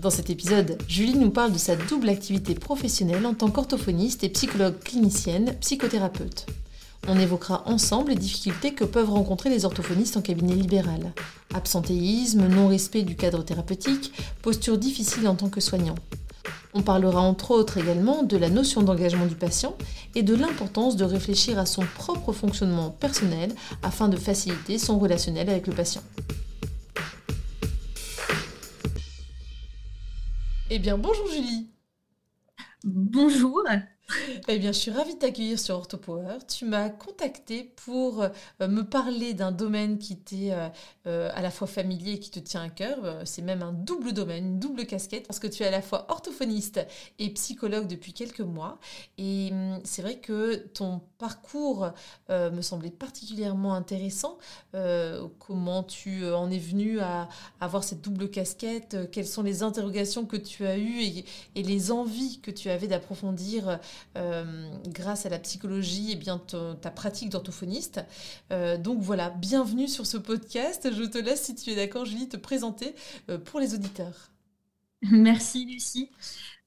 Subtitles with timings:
[0.00, 4.30] Dans cet épisode, Julie nous parle de sa double activité professionnelle en tant qu'orthophoniste et
[4.30, 6.46] psychologue clinicienne, psychothérapeute.
[7.06, 11.12] On évoquera ensemble les difficultés que peuvent rencontrer les orthophonistes en cabinet libéral.
[11.52, 15.96] Absentéisme, non-respect du cadre thérapeutique, posture difficile en tant que soignant.
[16.72, 19.76] On parlera entre autres également de la notion d'engagement du patient
[20.14, 25.50] et de l'importance de réfléchir à son propre fonctionnement personnel afin de faciliter son relationnel
[25.50, 26.02] avec le patient.
[30.70, 31.70] Eh bien, bonjour Julie.
[32.84, 33.62] Bonjour.
[34.48, 36.38] Eh bien, je suis ravie de t'accueillir sur OrthoPower.
[36.48, 38.28] Tu m'as contacté pour euh,
[38.68, 40.68] me parler d'un domaine qui t'est euh,
[41.06, 42.98] euh, à la fois familier et qui te tient à cœur.
[43.24, 46.06] C'est même un double domaine, une double casquette, parce que tu es à la fois
[46.08, 46.80] orthophoniste
[47.18, 48.78] et psychologue depuis quelques mois.
[49.18, 51.90] Et hum, c'est vrai que ton parcours
[52.30, 54.38] me semblait particulièrement intéressant.
[55.38, 57.28] comment tu en es venu à
[57.60, 59.10] avoir cette double casquette?
[59.10, 61.02] Quelles sont les interrogations que tu as eues
[61.54, 63.78] et, les envies que tu avais d'approfondir
[64.88, 66.40] grâce à la psychologie et bien
[66.80, 68.04] ta pratique d'orthophoniste.
[68.52, 70.88] Euh, donc voilà, bienvenue sur ce podcast.
[70.92, 72.94] Je te laisse, si tu es d'accord, Julie, te présenter
[73.28, 74.30] euh, pour les auditeurs.
[75.10, 76.10] Merci Lucie.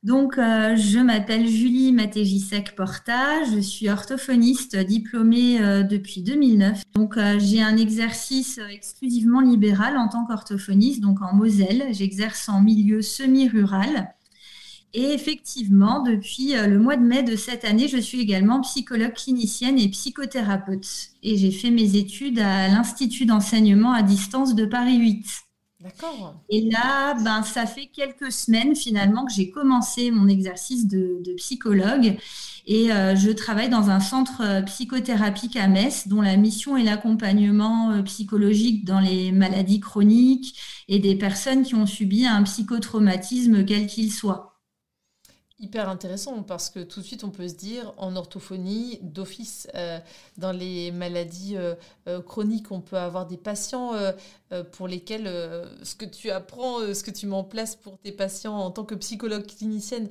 [0.02, 6.81] Donc, je m'appelle Julie Matégisek-Porta, je suis orthophoniste diplômée depuis 2009.
[6.94, 11.86] Donc, j'ai un exercice exclusivement libéral en tant qu'orthophoniste, donc en Moselle.
[11.92, 14.14] J'exerce en milieu semi-rural.
[14.95, 19.14] Et effectivement, depuis euh, le mois de mai de cette année, je suis également psychologue
[19.14, 21.09] clinicienne et psychothérapeute.
[21.23, 25.26] Et j'ai fait mes études à l'Institut d'enseignement à distance de Paris 8.
[25.80, 26.36] D'accord.
[26.48, 32.15] Et là, ben, ça fait quelques semaines finalement que j'ai commencé mon exercice de, psychologue.
[32.67, 36.83] Et euh, je travaille dans un centre euh, psychothérapique à Metz, dont la mission est
[36.83, 40.55] l'accompagnement psychologique dans les maladies chroniques
[40.87, 44.52] et des personnes qui ont subi un psychotraumatisme quel qu'il soit
[45.63, 49.97] hyper intéressant parce que tout de suite on peut se dire en orthophonie d'office euh,
[50.37, 51.75] dans les maladies euh,
[52.07, 53.93] euh, chroniques on peut avoir des patients
[54.73, 55.25] pour lesquels
[55.83, 58.83] ce que tu apprends ce que tu mets en place pour tes patients en tant
[58.83, 60.09] que psychologue clinicienne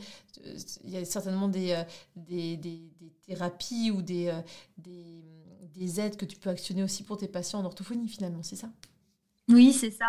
[0.84, 1.80] il y a certainement des,
[2.16, 2.80] des, des,
[3.26, 4.32] thérapies ou des,
[4.78, 8.68] des aides que tu peux actionner aussi pour tes patients en orthophonie finalement c'est ça?
[9.52, 10.06] Oui, c'est ça.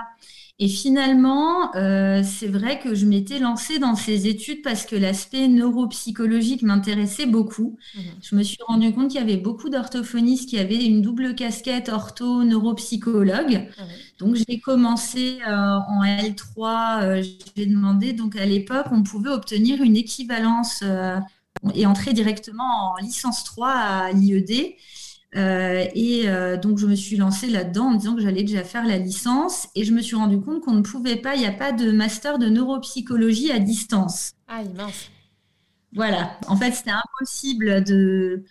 [0.59, 5.47] Et finalement, euh, c'est vrai que je m'étais lancée dans ces études parce que l'aspect
[5.47, 7.77] neuropsychologique m'intéressait beaucoup.
[7.95, 8.03] Mhm.
[8.21, 11.89] Je me suis rendu compte qu'il y avait beaucoup d'orthophonistes qui avaient une double casquette
[11.89, 13.67] ortho-neuropsychologue.
[13.77, 13.81] Ah
[14.19, 17.01] donc, j'ai commencé euh, en L3.
[17.01, 17.23] Euh,
[17.55, 20.83] j'ai demandé, donc à l'époque, on pouvait obtenir une équivalence
[21.73, 24.75] et entrer directement en licence 3 à l'IED.
[25.35, 28.85] Euh, et euh, donc, je me suis lancée là-dedans en disant que j'allais déjà faire
[28.85, 29.67] la licence.
[29.75, 31.91] Et je me suis rendu compte qu'on ne pouvait pas, il n'y a pas de
[31.91, 34.33] master de neuropsychologie à distance.
[34.47, 35.09] Ah, mince.
[35.95, 36.37] Voilà.
[36.47, 38.43] En fait, c'était impossible de,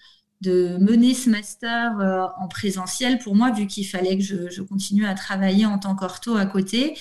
[0.43, 5.07] de mener ce master euh, en présentiel pour moi, vu qu'il fallait que je, continue
[5.07, 6.95] à travailler en tant qu'ortho à côté.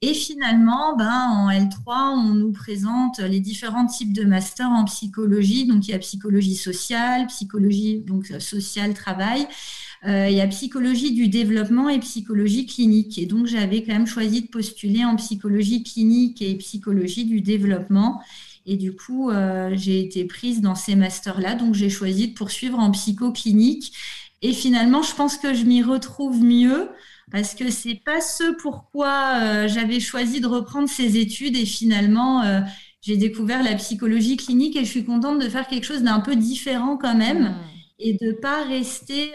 [0.00, 5.66] Et finalement, ben, en L3, on nous présente les différents types de masters en psychologie.
[5.66, 9.46] Donc, il y a psychologie sociale, psychologie donc sociale, travail.
[10.06, 13.18] Euh, il y a psychologie du développement et psychologie clinique.
[13.18, 18.20] Et donc, j'avais quand même choisi de postuler en psychologie clinique et psychologie du développement.
[18.66, 21.54] Et du coup, euh, j'ai été prise dans ces masters-là.
[21.54, 23.92] Donc, j'ai choisi de poursuivre en psychoclinique.
[24.42, 26.88] Et finalement, je pense que je m'y retrouve mieux
[27.30, 32.42] parce que c'est pas ce pourquoi euh, j'avais choisi de reprendre ces études et finalement
[32.42, 32.60] euh,
[33.00, 36.36] j'ai découvert la psychologie clinique et je suis contente de faire quelque chose d'un peu
[36.36, 37.56] différent quand même mmh.
[38.00, 39.32] et de pas rester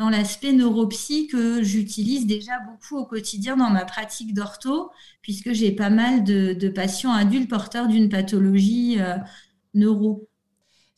[0.00, 4.90] dans l'aspect neuropsy que j'utilise déjà beaucoup au quotidien dans ma pratique d'ortho
[5.22, 8.98] puisque j'ai pas mal de, de, patients adultes porteurs d'une pathologie
[9.74, 10.30] neuro.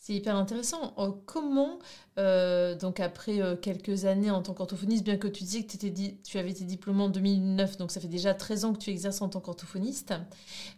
[0.03, 0.95] C'est hyper intéressant.
[0.99, 1.79] Euh, comment,
[2.19, 6.19] euh, donc après euh, quelques années en tant qu'orthophoniste, bien que tu disais que étais
[6.25, 9.23] tu avais été diplômé en 2009, donc ça fait déjà 13 ans que tu exerces
[9.23, 10.13] en tant qu'orthophoniste,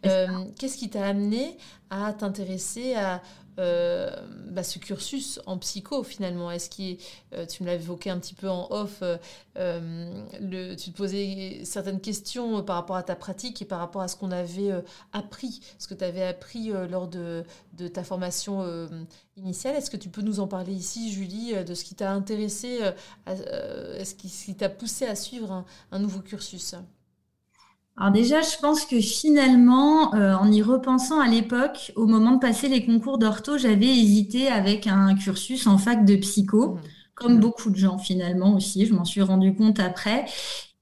[0.02, 1.56] qu'est-ce qui t'a amené
[1.88, 3.22] à t'intéresser à
[3.56, 8.48] bah, ce cursus en psycho finalement Est-ce que tu me l'as évoqué un petit peu
[8.48, 9.02] en off,
[9.56, 14.08] le, tu te posais certaines questions par rapport à ta pratique et par rapport à
[14.08, 14.70] ce qu'on avait
[15.12, 17.44] appris, ce que tu avais appris lors de,
[17.92, 18.88] ta formation
[19.36, 19.76] initiale.
[19.76, 22.80] Est-ce que tu peux nous en parler ici, Julie, de ce qui t'a intéressé,
[23.26, 26.74] est-ce qui, t'a poussé à suivre un nouveau cursus?
[27.96, 32.40] Alors déjà, je pense que finalement, euh, en y repensant à l'époque, au moment de
[32.40, 36.80] passer les concours d'ortho, j'avais hésité avec un cursus en fac de psycho, mmh.
[37.14, 40.24] comme beaucoup de gens finalement aussi, je m'en suis rendu compte après.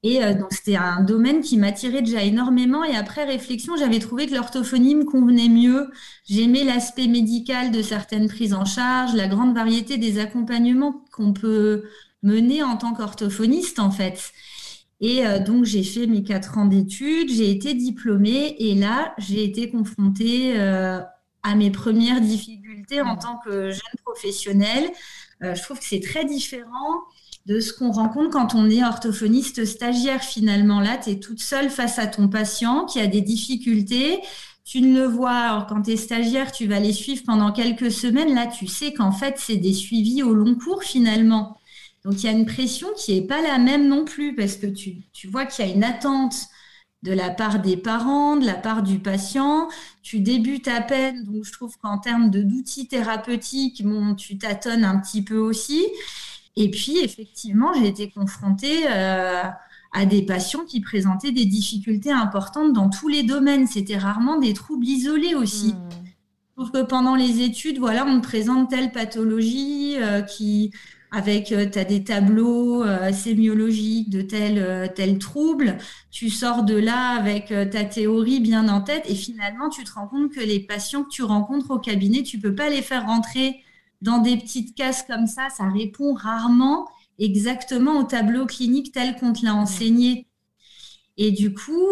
[0.03, 2.83] Et euh, donc c'était un domaine qui m'attirait déjà énormément.
[2.83, 5.91] Et après réflexion, j'avais trouvé que l'orthophonie me convenait mieux.
[6.29, 11.85] J'aimais l'aspect médical de certaines prises en charge, la grande variété des accompagnements qu'on peut
[12.23, 14.33] mener en tant qu'orthophoniste en fait.
[15.03, 19.43] Et euh, donc, j'ai fait mes quatre ans d'études, j'ai été diplômée et là, j'ai
[19.43, 21.01] été confrontée euh,
[21.43, 24.89] à mes premières difficultés en tant que jeune professionnelle.
[25.43, 27.01] Euh, je trouve que c'est très différent
[27.47, 30.23] de ce qu'on rencontre quand on est orthophoniste stagiaire.
[30.23, 34.21] Finalement, là, tu es toute seule face à ton patient qui a des difficultés.
[34.65, 37.91] Tu ne le vois, alors quand tu es stagiaire, tu vas les suivre pendant quelques
[37.91, 38.37] semaines.
[38.37, 41.59] Là, tu sais qu'en fait, c'est des suivis au long cours finalement.
[42.05, 44.67] Donc il y a une pression qui n'est pas la même non plus parce que
[44.67, 46.35] tu, vois qu'il y a une attente
[47.03, 49.69] de la part des parents, de la part du patient.
[50.03, 54.99] Tu débutes à peine, donc je trouve qu'en termes d'outils thérapeutiques, bon, tu tâtonnes un
[54.99, 55.85] petit peu aussi.
[56.57, 59.43] Et puis effectivement, j'ai été confrontée euh,
[59.93, 63.67] à des patients qui présentaient des difficultés importantes dans tous les domaines.
[63.67, 65.75] C'était rarement des troubles isolés aussi.
[65.75, 65.89] Mmh.
[66.51, 70.73] Je trouve que pendant les études, voilà, on te présente telle pathologie euh, qui
[71.13, 75.77] avec euh, tu as des tableaux euh, sémiologiques de tel, euh, tel trouble,
[76.11, 80.09] tu sors de là avec ta théorie bien en tête et finalement tu te rends
[80.09, 83.63] compte que les patients que tu rencontres au cabinet, tu peux pas les faire rentrer
[84.01, 86.89] dans des petites cases comme ça, ça répond rarement
[87.19, 90.27] exactement au tableau clinique tel qu'on te l'a enseigné.
[91.17, 91.87] Et du coup,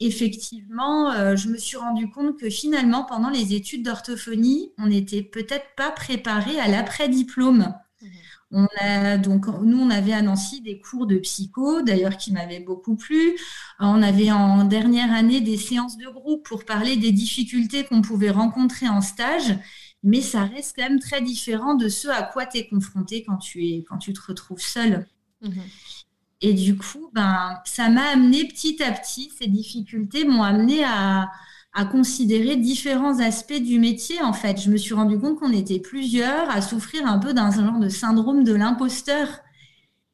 [0.00, 5.66] effectivement, je me suis rendu compte que finalement, pendant les études d'orthophonie, on n'était peut-être
[5.76, 7.74] pas préparé à l'après-diplôme.
[8.02, 8.10] Mhm.
[8.50, 12.60] On a donc nous on avait à Nancy des cours de psycho d'ailleurs qui m'avaient
[12.60, 13.36] beaucoup plu.
[13.78, 18.30] On avait en dernière année des séances de groupe pour parler des difficultés qu'on pouvait
[18.30, 19.58] rencontrer en stage,
[20.02, 23.36] mais ça reste quand même très différent de ce à quoi tu es confronté quand
[23.38, 25.06] tu es quand tu te retrouves seul.
[25.42, 25.62] Mhm.
[26.40, 31.30] Et du coup, ben, ça m'a amené petit à petit, ces difficultés m'ont amené à,
[31.72, 34.22] à considérer différents aspects du métier.
[34.22, 37.50] En fait, je me suis rendu compte qu'on était plusieurs à souffrir un peu d'un
[37.50, 39.28] genre de syndrome de l'imposteur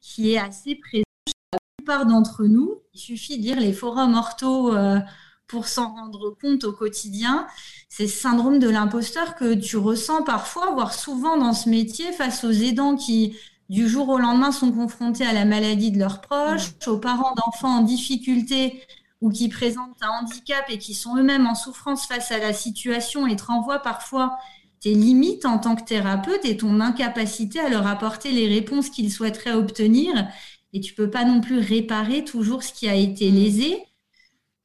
[0.01, 2.81] qui est assez présent chez la plupart d'entre nous.
[2.93, 4.99] Il suffit de lire les forums ortho euh,
[5.47, 7.47] pour s'en rendre compte au quotidien.
[7.89, 12.43] C'est ce syndrome de l'imposteur que tu ressens parfois, voire souvent dans ce métier, face
[12.43, 13.37] aux aidants qui,
[13.69, 16.89] du jour au lendemain, sont confrontés à la maladie de leurs proches, mmh.
[16.89, 18.81] aux parents d'enfants en difficulté
[19.21, 23.25] ou qui présentent un handicap et qui sont eux-mêmes en souffrance face à la situation
[23.27, 24.37] et te renvoient parfois
[24.81, 29.11] tes limites en tant que thérapeute et ton incapacité à leur apporter les réponses qu'ils
[29.11, 30.27] souhaiteraient obtenir.
[30.73, 33.81] Et tu peux pas non plus réparer toujours ce qui a été lésé.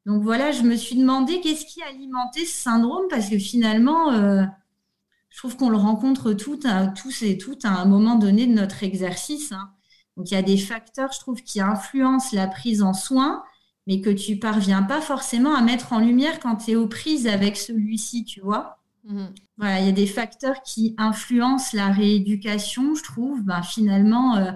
[0.07, 4.43] Donc voilà, je me suis demandé qu'est-ce qui alimentait ce syndrome parce que finalement, euh,
[5.31, 6.59] je trouve qu'on le rencontre tout,
[6.97, 9.53] tous et toutes à un moment donné de notre exercice.
[9.53, 9.71] Hein.
[10.17, 13.43] Donc il y a des facteurs, je trouve, qui influencent la prise en soin
[13.87, 17.27] mais que tu parviens pas forcément à mettre en lumière quand tu es aux prises
[17.27, 18.79] avec celui-ci, tu vois.
[19.05, 19.35] Mhm.
[19.57, 23.43] Voilà, il y a des facteurs qui influencent la rééducation, je trouve.
[23.43, 24.53] Ben, finalement, euh,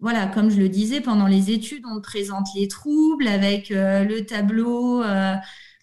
[0.00, 4.24] voilà, comme je le disais, pendant les études, on présente les troubles avec euh, le
[4.26, 5.34] tableau, euh,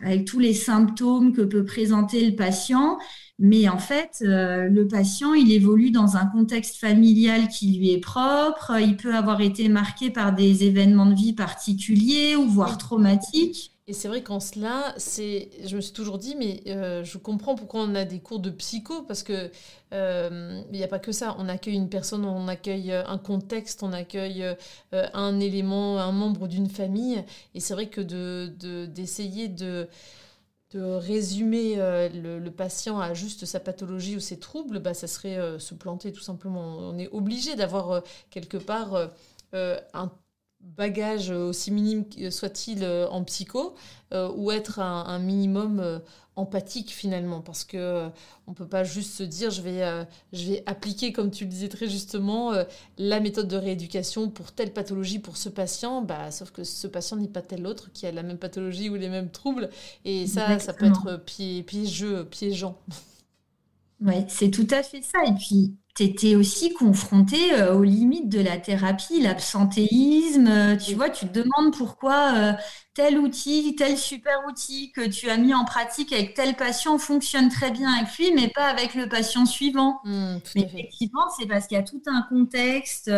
[0.01, 2.97] avec tous les symptômes que peut présenter le patient.
[3.43, 7.97] Mais en fait, euh, le patient, il évolue dans un contexte familial qui lui est
[7.97, 8.73] propre.
[8.79, 13.71] Il peut avoir été marqué par des événements de vie particuliers ou voire traumatiques.
[13.87, 17.55] Et c'est vrai qu'en cela, c'est, je me suis toujours dit, mais euh, je comprends
[17.55, 19.49] pourquoi on a des cours de psycho, parce que
[19.91, 21.35] euh, il n'y a pas que ça.
[21.39, 24.45] On accueille une personne, on accueille un contexte, on accueille
[24.91, 27.23] un élément, un membre d'une famille.
[27.55, 29.87] Et c'est vrai que de, d'essayer de
[30.71, 35.37] de résumer euh, le, patient à juste sa pathologie ou ses troubles, bah, ça serait
[35.37, 36.77] euh, se planter tout simplement.
[36.79, 39.11] On est obligé d'avoir euh, quelque part
[39.53, 40.11] un
[40.63, 43.75] bagage aussi minime soit-il en psycho
[44.13, 46.01] ou être un minimum
[46.35, 47.41] empathique finalement.
[47.41, 48.09] Parce que euh,
[48.47, 50.03] on peut pas juste se dire je vais euh,
[50.33, 52.63] je vais appliquer comme tu le disais très justement euh,
[52.97, 56.01] la méthode de rééducation pour telle pathologie pour ce patient.
[56.01, 58.95] Bah sauf que ce patient n'est pas tel autre qui a la même pathologie ou
[58.95, 59.69] les mêmes troubles.
[60.05, 61.17] Et ça ça peut être
[61.65, 62.77] piégeux piégeant
[64.01, 65.19] Ouais, c'est tout à fait ça.
[65.25, 70.47] Et puis, tu étais aussi confronté euh, aux limites de la thérapie, l'absentéisme.
[70.47, 72.53] Euh, tu vois, tu te demandes pourquoi euh,
[72.95, 77.49] tel outil, tel super outil que tu as mis en pratique avec tel patient fonctionne
[77.49, 79.99] très bien avec lui, mais pas avec le patient suivant.
[80.05, 83.11] Mmh, mais effectivement, c'est parce qu'il y a tout un contexte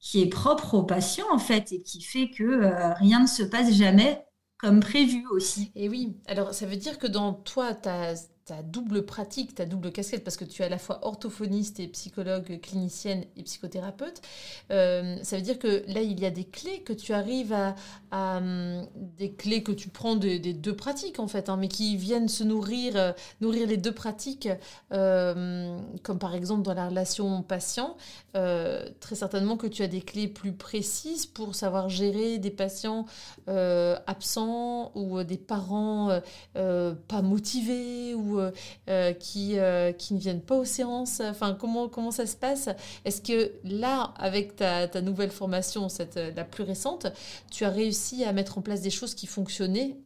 [0.00, 3.72] qui est propre au patient, en fait, et qui fait que rien ne se passe
[3.72, 4.22] jamais
[4.58, 5.70] comme prévu aussi.
[5.76, 9.66] Et oui, alors ça veut dire que dans toi, tu as ta double pratique, ta
[9.66, 14.22] double casquette, parce que tu es à la fois orthophoniste et psychologue clinicienne et psychothérapeute,
[14.70, 17.74] euh, ça veut dire que là, il y a des clés que tu arrives à...
[18.10, 18.86] Hum,
[19.18, 22.42] des clés que tu prends des, deux pratiques, en fait, hein, mais qui viennent se
[22.42, 23.12] nourrir, euh,
[23.42, 24.48] nourrir les deux pratiques,
[24.92, 27.98] euh, comme par exemple dans la relation patient.
[28.32, 33.04] très certainement que tu as des clés plus précises pour savoir gérer des patients
[33.46, 36.20] absents ou des parents
[36.54, 38.50] pas motivés ou euh,
[38.88, 42.68] euh, qui, euh, qui ne viennent pas aux séances Enfin, comment, comment ça se passe?
[43.04, 47.06] Est-ce que là, avec ta, ta nouvelle formation, cette, la plus récente,
[47.50, 49.98] tu as réussi à mettre en place des choses qui fonctionnaient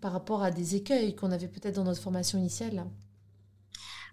[0.00, 2.84] par rapport à des écueils qu'on avait peut-être dans notre formation initiale?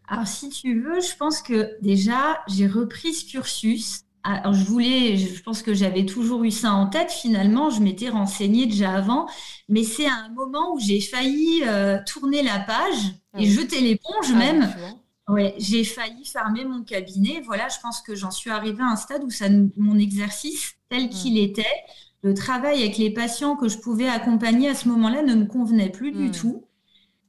[0.07, 5.17] Alors, si tu veux, je pense que déjà, j'ai repris ce cursus alors, je voulais,
[5.17, 7.11] je pense que j'avais toujours eu ça en tête.
[7.11, 9.27] Finalement, je m'étais renseignée déjà avant,
[9.69, 14.31] mais c'est à un moment où j'ai failli euh, tourner la page et jeter l'éponge
[14.33, 14.75] ah, même.
[15.27, 17.43] Ouais, j'ai failli fermer mon cabinet.
[17.45, 19.45] Voilà, je pense que j'en suis arrivée à un stade où ça,
[19.77, 21.09] mon exercice tel hmm.
[21.09, 21.63] qu'il était,
[22.23, 25.89] le travail avec les patients que je pouvais accompagner à ce moment-là ne me convenait
[25.89, 26.31] plus du hmm.
[26.31, 26.64] tout.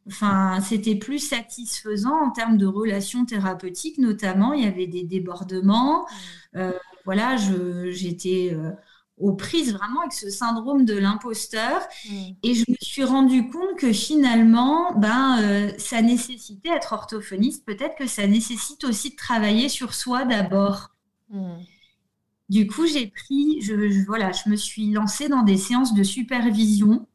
[0.08, 4.52] Enfin, c'était plus satisfaisant en termes de relations thérapeutiques, notamment.
[4.52, 6.02] Il y avait des débordements.
[6.02, 6.58] Mm.
[6.58, 6.72] Euh,
[7.04, 7.36] voilà,
[7.90, 8.70] j'étais euh,
[9.18, 11.80] aux prises vraiment avec ce syndrome de l'imposteur.
[12.08, 12.28] Mm.
[12.44, 17.96] Et je me suis rendu compte que finalement, ben, euh, ça nécessitait, être orthophoniste, peut-être
[17.96, 20.90] que ça nécessite aussi de travailler sur soi d'abord.
[21.30, 21.56] Mm.
[22.48, 23.60] Du coup, j'ai pris,
[24.06, 27.08] voilà, je me suis lancée dans des séances de supervision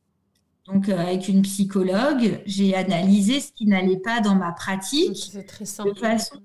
[0.72, 5.32] donc, euh, avec une psychologue, j'ai analysé ce qui n'allait pas dans ma pratique.
[5.48, 5.94] Très simple.
[5.94, 6.36] De façon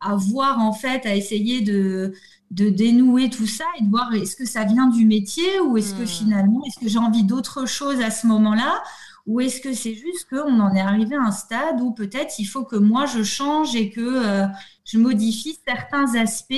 [0.00, 2.12] à, voir, en fait, à essayer de,
[2.50, 5.94] de dénouer tout ça et de voir est-ce que ça vient du métier ou est-ce
[5.94, 6.06] que hmm.
[6.06, 8.82] finalement, est-ce que j'ai envie d'autre chose à ce moment-là
[9.26, 12.44] ou est-ce que c'est juste qu'on en est arrivé à un stade où peut-être il
[12.44, 14.46] faut que moi je change et que euh,
[14.84, 16.54] je modifie certains aspects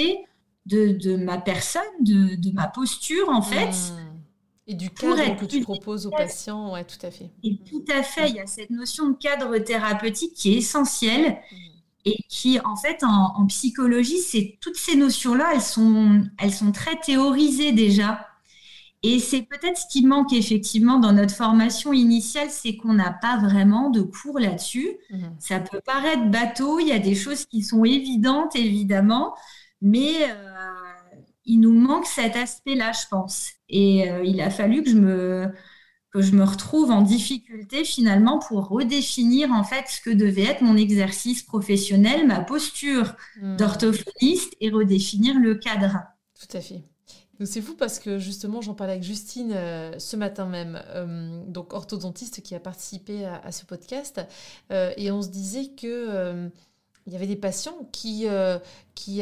[0.67, 3.71] de, ma personne, de, ma posture en fait.
[3.71, 4.08] Hmm.
[4.71, 7.31] Et du cadre que tu proposes aux patients, ouais, tout à fait.
[7.43, 11.39] Et tout à fait, il y a cette notion de cadre thérapeutique qui est essentielle
[12.05, 16.97] et qui, en fait, en, psychologie, c'est toutes ces notions-là, elles sont, elles sont très
[16.97, 18.27] théorisées déjà.
[19.03, 23.39] Et c'est peut-être ce qui manque effectivement dans notre formation initiale, c'est qu'on n'a pas
[23.39, 24.99] vraiment de cours là-dessus.
[25.11, 25.19] Mmh.
[25.39, 29.35] Ça peut paraître bateau, il y a des choses qui sont évidentes, évidemment,
[29.81, 30.35] mais euh,
[31.47, 33.53] il nous manque cet aspect-là, je pense.
[33.69, 35.53] Et euh, il a fallu que je me
[36.11, 40.63] que je me retrouve en difficulté finalement pour redéfinir en fait ce que devait être
[40.63, 43.57] mon exercice professionnel, ma posture hmm.
[43.57, 45.99] d'orthophoniste et redéfinir le cadre.
[46.41, 46.83] Tout à fait.
[47.45, 51.75] C'est fou parce que justement, j'en parlais avec Justine euh, ce matin même, euh, donc
[51.75, 54.21] orthodontiste qui a participé à, ce podcast,
[54.71, 56.51] et on se disait que
[57.09, 58.59] il y avait des patients qui, euh,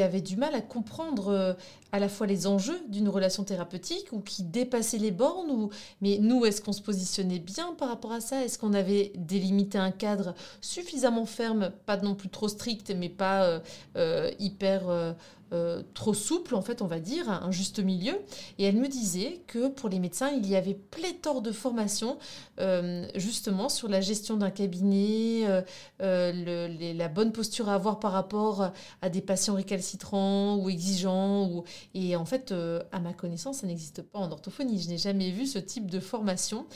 [0.03, 1.55] avaient du mal à comprendre euh,
[1.93, 5.51] à la fois les enjeux d'une relation thérapeutique ou qui dépassaient les bornes.
[5.51, 5.71] Ou...
[6.01, 8.45] Mais nous, est-ce qu'on se positionnait bien par rapport à ça?
[8.45, 13.61] Est-ce qu'on avait délimité un cadre suffisamment ferme, pas non plus trop strict, mais pas
[13.97, 15.15] euh, hyper
[15.53, 18.15] euh, trop souple, en fait, on va dire, un juste milieu.
[18.59, 22.19] Et elle me disait que pour les médecins, il y avait pléthore de formations
[22.61, 25.47] euh, justement sur la gestion d'un cabinet,
[26.03, 28.73] euh, la bonne posture à avoir par rapport
[29.03, 31.65] à des patients récalcitrants ou exigeants.
[31.95, 32.53] Et en fait,
[32.93, 34.81] à ma connaissance, ça n'existe pas en orthophonie.
[34.81, 36.67] Je n'ai jamais vu ce type de formation.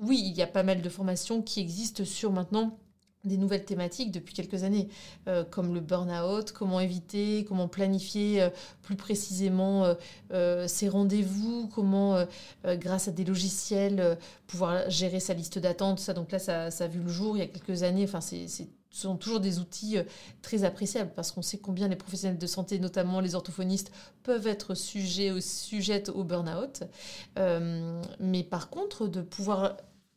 [0.00, 2.78] Oui, il y a pas mal de formations qui existent sur maintenant
[3.24, 4.88] des nouvelles thématiques depuis quelques années,
[5.28, 8.50] euh, comme le burn-out, comment éviter, comment planifier euh,
[8.82, 9.94] plus précisément
[10.32, 12.26] euh, ses rendez-vous, comment,
[12.64, 16.00] grâce à des logiciels, pouvoir gérer sa liste d'attente.
[16.00, 18.04] Ça, donc là, ça, ça, a vu le jour il y a quelques années.
[18.04, 19.96] Enfin, c'est ce sont toujours des outils
[20.40, 23.90] très appréciables parce qu'on sait combien les professionnels de santé, notamment les orthophonistes,
[24.22, 26.84] peuvent être sujets, sujettes au burn-out.
[28.20, 29.76] mais par contre, de pouvoir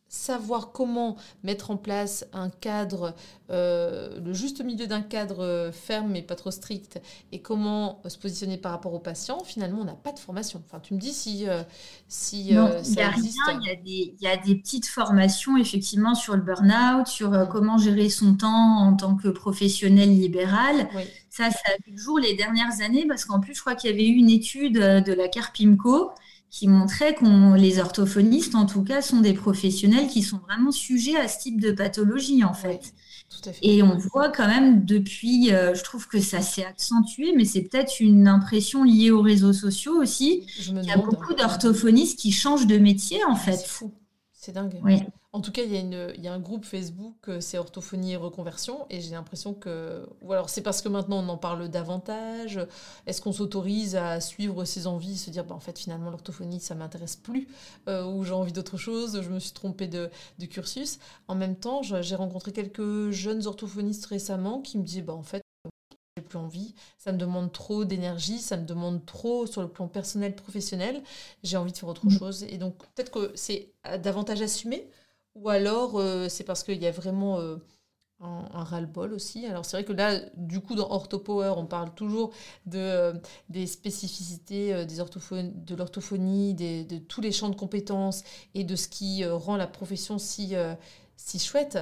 [0.10, 3.14] savoir comment mettre en place un cadre,
[3.50, 8.18] euh, le juste milieu d'un cadre euh, ferme mais pas trop strict, et comment se
[8.18, 10.62] positionner par rapport aux patients, finalement, on n'a pas de formation.
[10.66, 11.64] Enfin, tu me dis si, euh,
[12.08, 13.38] si non, il y a existe.
[13.46, 17.08] Rien, il, y a des, il y a des petites formations, effectivement, sur le burn-out,
[17.08, 17.50] sur mm.
[17.50, 20.90] comment gérer son temps en tant que professionnel libéral.
[21.30, 23.90] Ça, ça a vu le jour les dernières années, parce qu'en plus, je crois qu'il
[23.92, 26.12] y avait eu une étude de la CARPIMCO
[26.50, 31.18] qui montrait que les orthophonistes, en tout cas, sont des professionnels qui sont vraiment sujets
[31.18, 32.94] à ce type de pathologie, en fait.
[33.62, 37.64] Et on voit quand même depuis, euh, je trouve que ça s'est accentué, mais c'est
[37.64, 40.48] peut-être une impression liée aux réseaux sociaux aussi.
[40.60, 43.58] Il y a beaucoup d'orthophonistes qui changent de métier, en fait.
[43.58, 43.94] C'est fou,
[44.32, 44.80] c'est dingue.
[44.84, 45.02] Oui.
[45.38, 47.60] En tout cas, il y, a une, il y a un groupe Facebook, euh, c'est
[47.60, 51.38] orthophonie et reconversion, et j'ai l'impression que, ou alors c'est parce que maintenant on en
[51.38, 52.60] parle davantage.
[53.06, 56.74] Est-ce qu'on s'autorise à suivre ses envies, se dire, bah, en fait, finalement, l'orthophonie, ça
[56.74, 57.48] m'intéresse plus,
[57.88, 60.98] euh, ou j'ai envie d'autre chose, je me suis trompée de, de cursus.
[61.28, 65.44] En même temps, j'ai rencontré quelques jeunes orthophonistes récemment qui me disaient, bah, en fait,
[66.18, 69.88] j'ai plus envie, ça me demande trop d'énergie, ça me demande trop sur le plan
[69.88, 71.04] personnel, professionnel,
[71.44, 72.18] j'ai envie de faire autre mmh.
[72.18, 72.44] chose.
[72.50, 74.90] Et donc, peut-être que c'est davantage assumé
[75.42, 77.58] ou alors, euh, c'est parce qu'il y a vraiment euh,
[78.20, 79.46] un, ras-le-bol aussi.
[79.46, 82.32] Alors, c'est vrai que là, du coup, dans Orthopower, on parle toujours
[82.66, 83.14] de, euh,
[83.50, 88.24] des spécificités des de l'orthophonie, de tous les champs de compétences
[88.56, 90.56] et de ce qui rend la profession si,
[91.16, 91.78] si chouette.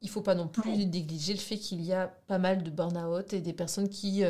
[0.00, 2.68] Il ne faut pas non plus négliger le fait qu'il y a pas mal de
[2.68, 4.22] burn-out et des personnes qui,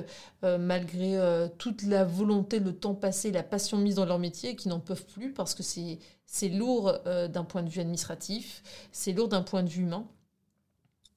[0.42, 1.18] malgré
[1.59, 5.04] toute la volonté, le temps passé, la passion mise dans leur métier, qui n'en peuvent
[5.06, 8.62] plus parce que c'est c'est lourd euh, d'un point de vue administratif,
[8.93, 10.07] c'est lourd d'un point de vue humain.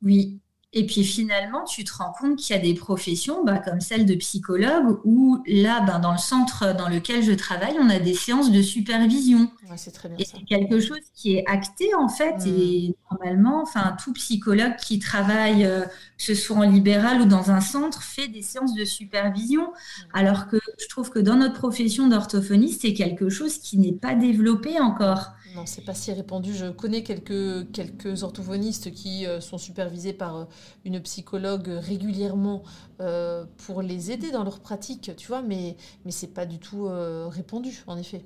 [0.02, 0.40] Oui,
[0.78, 4.06] et puis finalement, tu te rends compte qu'il y a des professions bah, comme celle
[4.06, 8.14] de psychologue où là, ben, dans le centre dans lequel je travaille, on a des
[8.14, 9.50] séances de supervision.
[9.76, 10.20] c'est très bien.
[10.20, 12.46] Et c'est quelque chose qui est acté en fait.
[12.46, 12.60] Hmm.
[12.60, 17.50] Et normalement, enfin, tout psychologue qui travaille, euh, que ce soit en libéral ou dans
[17.50, 19.64] un centre, fait des séances de supervision.
[19.64, 20.04] Hmm.
[20.14, 24.14] Alors que je trouve que dans notre profession d'orthophoniste, c'est quelque chose qui n'est pas
[24.14, 25.32] développé encore.
[25.58, 26.54] Non, c'est pas si répandu.
[26.54, 30.46] Je connais quelques, quelques orthophonistes qui euh, sont supervisés par euh,
[30.86, 32.62] une psychologue régulièrement
[33.02, 36.88] euh, pour les aider dans leur pratique, tu vois, mais, mais c'est pas du tout
[36.88, 38.24] répandu, en effet.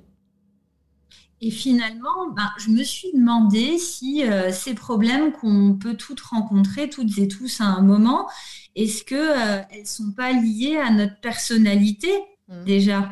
[1.40, 7.16] Et finalement, ben, je me suis demandé si ces problèmes qu'on peut toutes rencontrer, toutes
[7.16, 8.28] et tous à un moment,
[8.76, 12.10] est-ce qu'elles elles ne sont pas liées à notre personnalité
[12.48, 12.64] mmh.
[12.64, 13.10] déjà?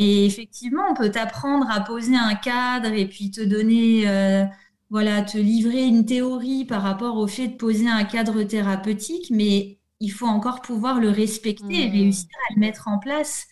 [0.00, 4.44] Et effectivement, on peut t'apprendre à poser un cadre et puis te donner, euh,
[4.90, 9.80] voilà, te livrer une théorie par rapport au fait de poser un cadre thérapeutique, mais
[9.98, 11.92] il faut encore pouvoir le respecter et mmh.
[11.92, 13.48] réussir à le mettre en place.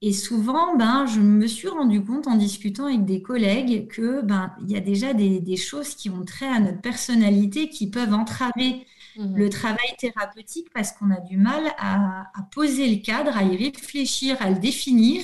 [0.00, 4.54] Et souvent, ben, je me suis rendu compte en discutant avec des collègues que ben,
[4.62, 8.86] il y a déjà des, choses qui ont trait à notre personnalité qui peuvent entraver
[9.18, 9.36] mmh.
[9.36, 14.38] le travail thérapeutique parce qu'on a du mal à, poser le cadre, à y réfléchir,
[14.40, 15.22] à le définir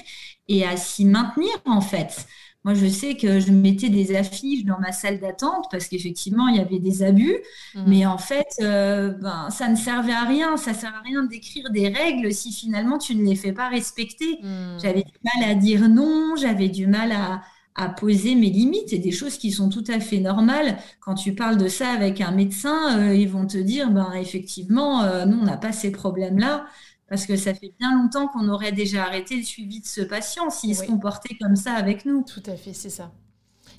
[0.50, 2.26] et à s'y maintenir en fait.
[2.62, 6.56] Moi, je sais que je mettais des affiches dans ma salle d'attente parce qu'effectivement, il
[6.56, 7.38] y avait des abus.
[7.74, 7.84] Mmh.
[7.86, 10.58] Mais en fait, euh, ben, ça ne servait à rien.
[10.58, 13.70] Ça ne sert à rien d'écrire des règles si finalement tu ne les fais pas
[13.70, 14.40] respecter.
[14.42, 14.78] Mmh.
[14.82, 17.40] J'avais du mal à dire non, j'avais du mal à,
[17.76, 20.76] à, poser mes limites et des choses qui sont tout à fait normales.
[21.00, 25.02] Quand tu parles de ça avec un médecin, euh, ils vont te dire, ben, effectivement,
[25.02, 26.66] euh, non, on n'a pas ces problèmes-là
[27.10, 30.48] parce que ça fait bien longtemps qu'on aurait déjà arrêté le suivi de ce patient
[30.48, 32.22] s'il se comportait comme ça avec nous.
[32.22, 33.10] Tout à fait, c'est ça.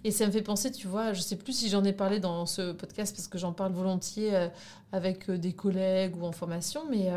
[0.03, 2.19] Et ça me fait penser, tu vois, je ne sais plus si j'en ai parlé
[2.19, 4.47] dans ce podcast parce que j'en parle volontiers euh,
[4.91, 7.09] avec euh, des collègues ou en formation, mais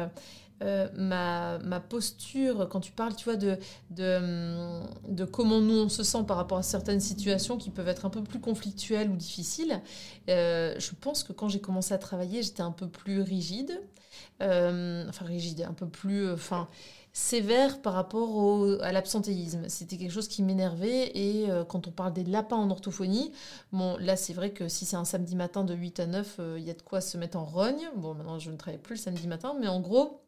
[0.63, 3.59] euh, ma, ma, posture, quand tu parles, tu vois, de,
[3.91, 7.89] de, hum, de, comment nous on se sent par rapport à certaines situations qui peuvent
[7.89, 9.81] être un peu plus conflictuelles ou difficiles,
[10.29, 13.81] je pense que quand j'ai commencé à travailler, j'étais un peu plus rigide.
[14.43, 16.37] Euh, enfin rigide, un peu plus, euh,
[17.13, 19.69] sévère par rapport au, à l'absentéisme.
[19.69, 23.33] C'était quelque chose qui m'énervait et euh, quand on parle des lapins en orthophonie,
[23.73, 26.65] bon là c'est vrai que si c'est un samedi matin de 8 à 9, il
[26.65, 27.89] y a de quoi se mettre en rogne.
[27.97, 30.24] Bon maintenant je ne travaille plus le samedi matin, mais en gros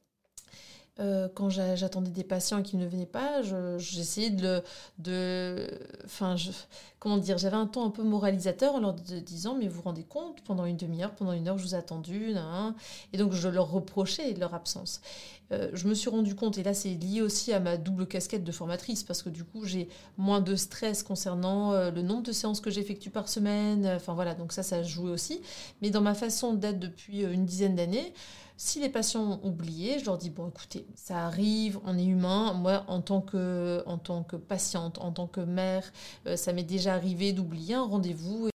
[0.98, 3.42] euh, quand j'attendais des patients qui ne venaient pas,
[3.78, 4.62] j'essayais de,
[6.04, 6.50] enfin, je,
[6.98, 10.04] comment dire, j'avais un ton un peu moralisateur en leur disant mais vous vous rendez
[10.04, 12.34] compte, pendant une demi-heure, pendant une heure, je vous ai attendu,
[13.12, 15.02] et donc je leur reprochais leur absence.
[15.52, 18.42] Euh, je me suis rendu compte, et là c'est lié aussi à ma double casquette
[18.42, 22.32] de formatrice, parce que du coup j'ai moins de stress concernant euh, le nombre de
[22.32, 25.42] séances que j'effectue par semaine, enfin voilà, donc ça ça joue aussi.
[25.82, 28.14] Mais dans ma façon d'être depuis une dizaine d'années,
[28.56, 32.54] si les patients ont oublié, je leur dis, bon, écoutez, ça arrive, on est humain.
[32.54, 35.92] Moi, en tant que, en tant que patiente, en tant que mère,
[36.26, 38.48] euh, ça m'est déjà arrivé d'oublier un rendez-vous.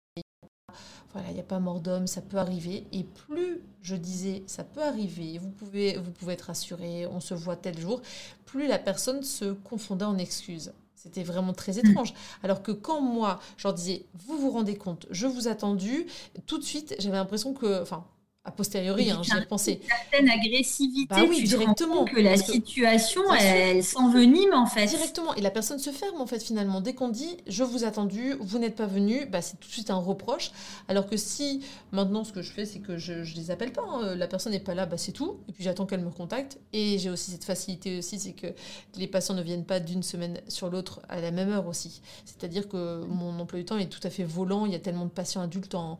[1.13, 2.85] voilà, il n'y a pas mort d'homme, ça peut arriver.
[2.93, 7.33] Et plus je disais, ça peut arriver, vous pouvez, vous pouvez être rassuré, on se
[7.33, 8.01] voit tel jour,
[8.45, 10.73] plus la personne se confondait en excuses.
[10.95, 11.87] C'était vraiment très mm.
[11.87, 12.13] étrange.
[12.43, 16.05] Alors que quand moi, je leur disais, vous vous rendez compte, je vous attendu,
[16.45, 18.05] tout de suite, j'avais l'impression que, enfin,
[18.45, 19.81] a posteriori, hein, j'y ai pensé.
[19.83, 22.05] Une certaine agressivité, bah oui, directement.
[22.05, 24.85] que la situation, elle, s'envenime en fait.
[24.85, 26.79] Directement, et la personne se ferme en fait finalement.
[26.79, 29.73] Dès qu'on dit je vous ai attendu, vous n'êtes pas venu, bah, c'est tout de
[29.73, 30.51] suite un reproche.
[30.87, 33.83] Alors que si maintenant ce que je fais, c'est que je ne les appelle pas,
[33.85, 34.15] hein.
[34.15, 35.39] la personne n'est pas là, bah, c'est tout.
[35.49, 36.59] Et puis j'attends qu'elle me contacte.
[36.71, 38.47] Et j'ai aussi cette facilité aussi, c'est que
[38.95, 42.01] les patients ne viennent pas d'une semaine sur l'autre à la même heure aussi.
[42.23, 44.65] C'est-à-dire que mon emploi du temps est tout à fait volant.
[44.65, 45.99] Il y a tellement de patients adultes en,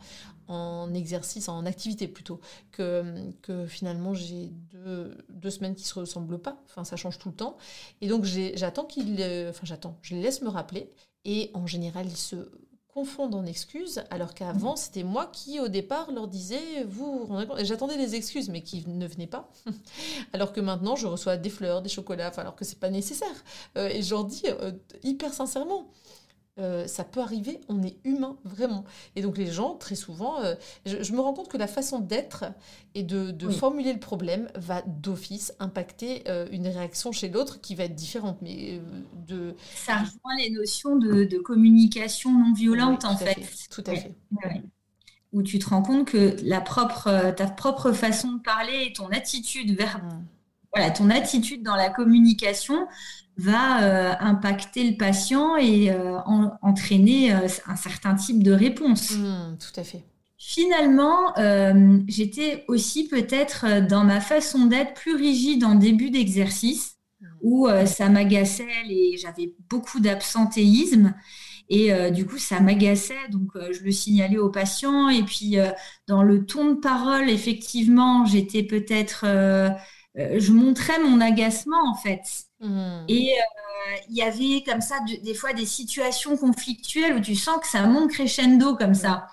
[0.49, 5.99] en exercice, en activité plutôt, que, que finalement j'ai deux, deux, semaines qui ne se
[5.99, 6.62] ressemblent pas.
[6.65, 7.57] Enfin, ça change tout le temps.
[8.01, 9.21] Et donc j'attends qu'ils...
[9.21, 9.97] Euh, enfin, j'attends.
[10.01, 10.89] Je les laisse me rappeler.
[11.23, 12.49] Et en général, ils se
[12.93, 17.29] confondent en excuses, alors qu'avant, c'était moi qui, au départ, leur disais, vous,
[17.62, 19.51] j'attendais des excuses, mais qui ne venaient pas.
[20.33, 23.43] alors que maintenant, je reçois des fleurs, des chocolats, alors que c'est pas nécessaire.
[23.77, 24.71] Euh, et je leur dis euh,
[25.03, 25.88] hyper sincèrement,
[26.59, 28.83] euh, ça peut arriver, on est humain, vraiment.
[29.15, 32.45] Et donc les gens, très souvent, euh, je, me rends compte que la façon d'être
[32.95, 37.85] et de, formuler le problème va d'office impacter euh, une réaction chez l'autre qui va
[37.85, 38.37] être différente.
[38.41, 38.81] Mais
[39.27, 39.55] de...
[39.75, 43.39] Ça rejoint les notions de, communication non violente, en fait.
[43.69, 44.13] Tout à fait.
[45.31, 49.07] Où tu te rends compte que la propre, ta propre façon de parler et ton
[49.07, 50.03] attitude vers...
[50.03, 50.25] Mmh.
[50.73, 52.88] Voilà, ton attitude dans la communication
[53.39, 56.17] va euh, impacter le patient et euh,
[56.62, 59.12] entraîner euh, un certain type de réponse.
[59.12, 60.03] Mmh, tout à fait.
[60.38, 61.34] Finalement,
[62.08, 67.25] j'étais aussi peut-être dans ma façon d'être plus rigide en début d'exercice, mmh.
[67.41, 71.13] où ça m'agaçait et j'avais beaucoup d'absentéisme.
[71.67, 75.10] Et du coup, ça m'agaçait, donc je le signalais aux patients.
[75.10, 75.58] Et puis,
[76.08, 79.25] dans le ton de parole, effectivement, j'étais peut-être
[80.38, 82.21] je montrais mon agacement en fait.
[82.60, 83.05] Mmh.
[83.08, 87.60] Et euh, il y avait comme ça des fois des situations conflictuelles où tu sens
[87.62, 89.27] que ça monte crescendo comme ça.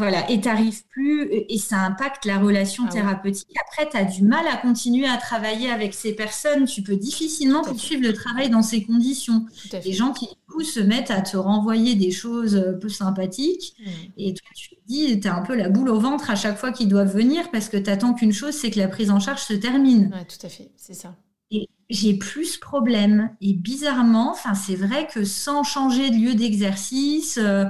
[0.00, 3.54] Voilà, et t'arrives plus, et ça impacte la relation ah thérapeutique.
[3.60, 6.64] Après, tu as du mal à continuer à travailler avec ces personnes.
[6.64, 9.44] Tu peux difficilement poursuivre le travail dans ces conditions.
[9.84, 13.74] Les gens qui, du coup, se mettent à te renvoyer des choses peu sympathiques.
[13.78, 13.90] Mmh.
[14.16, 16.56] Et toi, tu te dis, tu as un peu la boule au ventre à chaque
[16.56, 19.20] fois qu'ils doivent venir parce que tu attends qu'une chose, c'est que la prise en
[19.20, 20.10] charge se termine.
[20.14, 21.14] Oui, tout à fait, c'est ça.
[21.50, 23.34] Et j'ai plus problème.
[23.40, 27.64] Et bizarrement, c'est vrai que sans changer de lieu d'exercice, euh,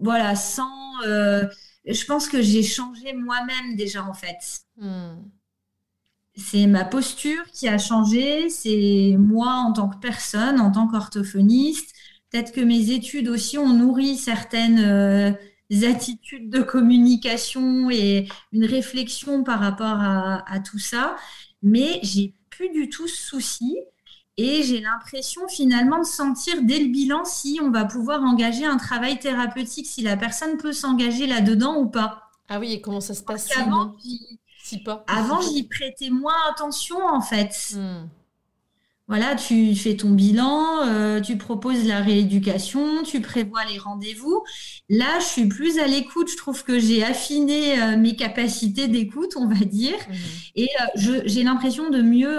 [0.00, 1.02] voilà, sans.
[1.04, 1.46] Euh,
[1.86, 4.38] je pense que j'ai changé moi-même déjà en fait.
[4.76, 5.16] Hmm.
[6.36, 11.94] C'est ma posture qui a changé, c'est moi en tant que personne, en tant qu'orthophoniste.
[12.30, 15.32] Peut-être que mes études aussi ont nourri certaines euh,
[15.88, 21.16] attitudes de communication et une réflexion par rapport à, à tout ça.
[21.62, 23.76] Mais j'ai plus du tout ce souci.
[24.38, 28.76] Et j'ai l'impression finalement de sentir dès le bilan si on va pouvoir engager un
[28.76, 32.30] travail thérapeutique, si la personne peut s'engager là-dedans ou pas.
[32.48, 33.96] Ah oui, et comment ça se passe avant,
[34.62, 37.74] si pas Avant, j'y prêtais moins attention en fait.
[37.74, 38.08] Hmm.
[39.08, 44.42] Voilà, tu fais ton bilan, euh, tu proposes la rééducation, tu prévois les rendez-vous.
[44.88, 46.28] Là, je suis plus à l'écoute.
[46.28, 50.16] Je trouve que j'ai affiné euh, mes capacités d'écoute, on va dire, mhm.
[50.56, 52.36] et euh, j'ai l'impression de mieux,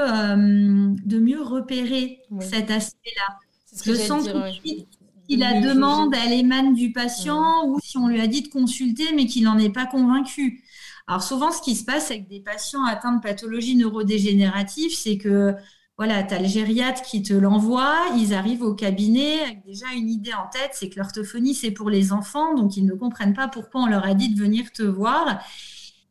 [1.06, 3.38] de mieux repérer cet aspect-là.
[3.86, 4.88] Je sens tout de suite
[5.30, 9.06] si la demande elle émane du patient ou si on lui a dit de consulter
[9.14, 10.64] mais qu'il n'en est pas convaincu.
[11.08, 15.56] Alors souvent, ce qui se passe avec des patients atteints de pathologies neurodégénératives, c'est que
[15.98, 20.10] voilà, tu as le gériatre qui te l'envoie, ils arrivent au cabinet avec déjà une
[20.10, 23.48] idée en tête, c'est que l'orthophonie, c'est pour les enfants, donc ils ne comprennent pas
[23.48, 25.42] pourquoi on leur a dit de venir te voir.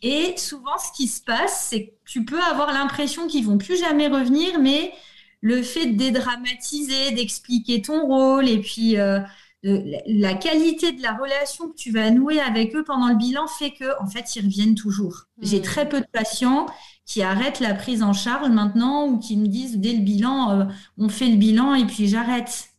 [0.03, 3.79] Et souvent, ce qui se passe, c'est que tu peux avoir l'impression qu'ils vont plus
[3.79, 4.93] jamais revenir, mais
[5.41, 9.21] le fait de dédramatiser, d'expliquer ton rôle, et puis euh,
[9.63, 13.71] la qualité de la relation que tu vas nouer avec eux pendant le bilan fait
[13.71, 15.27] que, en fait, ils reviennent toujours.
[15.41, 15.63] J'ai mmh.
[15.63, 16.67] très peu de patients
[17.07, 20.65] qui arrêtent la prise en charge maintenant ou qui me disent dès le bilan, euh,
[20.99, 22.71] on fait le bilan et puis j'arrête.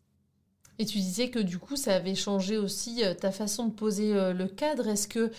[0.80, 4.14] Et tu disais que du coup, ça avait changé aussi euh, ta façon de poser
[4.14, 4.88] euh, le cadre.
[4.90, 5.32] Est-ce que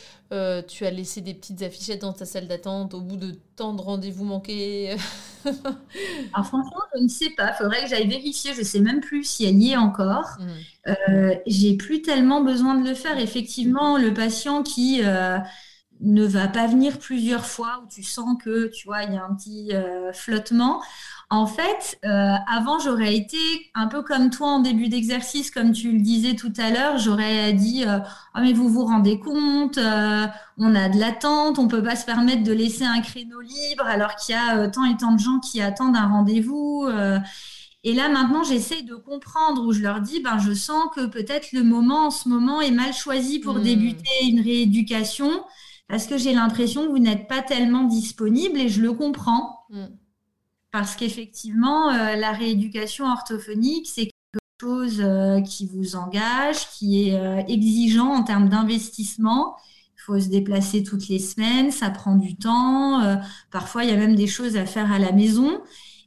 [0.63, 3.83] tu as laissé des petites affichettes dans ta salle d'attente au bout de tant de
[3.83, 4.97] rendez-vous manqués?
[5.45, 7.53] Alors franchement, je ne sais pas.
[7.53, 8.55] Il faudrait que j'aille vérifier.
[8.55, 10.39] Je ne sais même plus si elle y est encore.
[10.41, 11.35] Mmh.
[11.47, 13.19] J'ai plus tellement besoin de le faire.
[13.19, 15.03] Effectivement, le patient qui
[16.01, 19.25] ne va pas venir plusieurs fois où tu sens que tu vois il y a
[19.25, 20.83] un petit euh, flottement.
[21.31, 23.37] En fait, euh, avant, j'aurais été
[23.75, 26.97] un peu comme toi en début d'exercice, comme tu le disais tout à l'heure.
[26.99, 27.99] J'aurais dit euh,
[28.35, 32.45] oh, mais vous vous rendez compte, on a de l'attente, on peut pas se permettre
[32.45, 35.61] de laisser un créneau libre alors qu'il y a tant et tant de gens qui
[35.61, 36.89] attendent un rendez-vous.
[37.85, 41.53] et là, maintenant, j'essaie de comprendre où je leur dis ben, je sens que peut-être
[41.53, 43.63] le moment en ce moment est mal choisi pour hmm.
[43.63, 45.31] débuter une rééducation
[45.89, 49.65] parce que j'ai l'impression que vous n'êtes pas tellement disponible et je le comprends.
[49.71, 49.87] Hmm
[50.71, 57.15] parce qu'effectivement, euh, la rééducation orthophonique, c'est quelque chose euh, qui vous engage, qui est
[57.15, 59.57] euh, exigeant en termes d'investissement.
[59.97, 63.03] Il faut se déplacer toutes les semaines, ça prend du temps.
[63.51, 65.61] parfois, il y a même des choses à faire à la maison.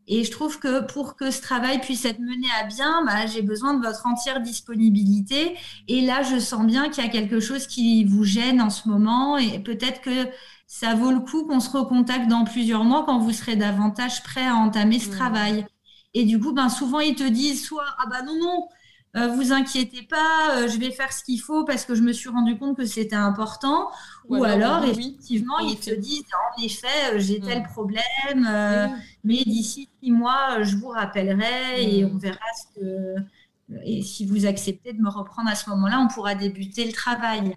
[0.07, 3.41] Et je trouve que pour que ce travail puisse être mené à bien, bah, j'ai
[3.41, 5.55] besoin de votre entière disponibilité.
[5.87, 8.89] Et là, je sens bien qu'il y a quelque chose qui vous gêne en ce
[8.89, 9.37] moment.
[9.37, 10.27] Et peut-être que
[10.67, 14.47] ça vaut le coup qu'on se recontacte dans plusieurs mois quand vous serez davantage prêt
[14.47, 15.11] à entamer ce mmh.
[15.11, 15.65] travail.
[16.13, 18.67] Et du coup, ben, souvent, ils te disent soit Ah bah non, non,
[19.17, 22.13] euh, vous inquiétez pas, euh, je vais faire ce qu'il faut parce que je me
[22.13, 23.89] suis rendu compte que c'était important.
[24.29, 26.23] Ou, alors, effectivement, ils te disent
[26.55, 27.67] En effet, euh, j'ai tel mmh.
[27.67, 28.95] problème,
[29.25, 32.11] mais d'ici six mois, je vous rappellerai et mmh.
[32.13, 33.15] on verra ce que.
[33.83, 37.55] Et si vous acceptez de me reprendre à ce moment-là, on pourra débuter le travail.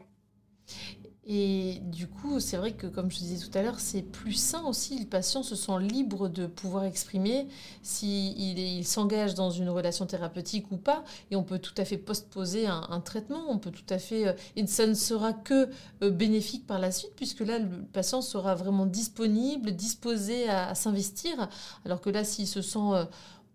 [1.26, 4.62] Et du coup, c'est vrai que, comme je disais tout à l'heure, c'est plus sain
[4.66, 4.98] aussi.
[4.98, 7.48] Le patient se sent libre de pouvoir exprimer
[7.82, 11.02] s'il il, s'engage dans une relation thérapeutique ou pas.
[11.30, 13.44] Et on peut tout à fait postposer un, un traitement.
[13.48, 14.28] On peut tout à fait.
[14.28, 15.70] Euh, et ça ne sera que
[16.02, 21.48] euh, bénéfique par la suite, puisque là, le patient sera vraiment disponible, disposé à, s'investir.
[21.86, 22.78] Alors que là, s'il se sent.
[22.78, 23.04] Euh,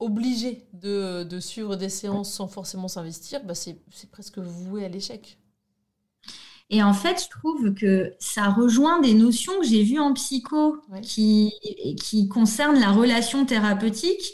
[0.02, 5.38] obligé de, de, suivre des séances sans forcément s'investir, bah c'est presque voué à l'échec.
[6.70, 10.78] Et en fait, je trouve que ça rejoint des notions que j'ai vues en psycho
[11.02, 11.52] qui,
[12.00, 14.34] qui concernent la relation thérapeutique,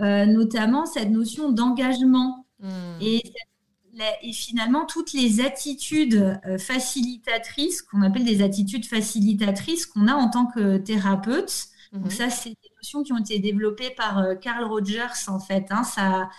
[0.00, 2.46] euh, notamment cette notion d'engagement.
[2.58, 3.00] Hmm.
[3.00, 3.22] Et,
[4.22, 10.28] et, finalement, toutes les attitudes euh, facilitatrices, qu'on appelle des attitudes facilitatrices qu'on a en
[10.28, 11.66] tant que thérapeute.
[11.92, 12.10] Donc hmm.
[12.10, 15.66] ça, c'est des notions qui ont été développées par euh, Carl Rogers, en fait.
[15.70, 15.84] Hein.
[15.84, 16.30] ça,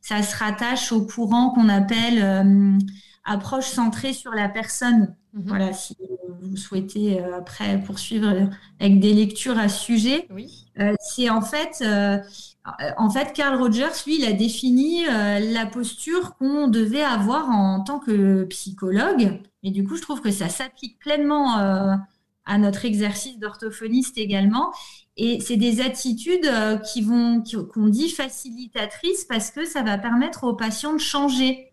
[0.00, 2.80] ça se rattache au courant qu'on appelle
[3.26, 5.14] approche centrée sur la personne.
[5.34, 5.42] Mhm.
[5.44, 5.94] Voilà, si
[6.40, 8.48] vous souhaitez euh, après poursuivre
[8.80, 10.28] avec des lectures à ce sujet,
[10.78, 12.18] euh, c'est en fait, euh,
[12.96, 17.98] en fait, Carl Rogers, lui, il a défini la posture qu'on devait avoir en tant
[17.98, 19.40] que psychologue.
[19.62, 24.72] Et du coup, je trouve que ça s'applique pleinement à notre exercice d'orthophoniste également.
[25.16, 26.50] Et c'est des attitudes
[26.92, 31.72] qui vont, qu'on dit facilitatrices parce que ça va permettre aux patients de changer.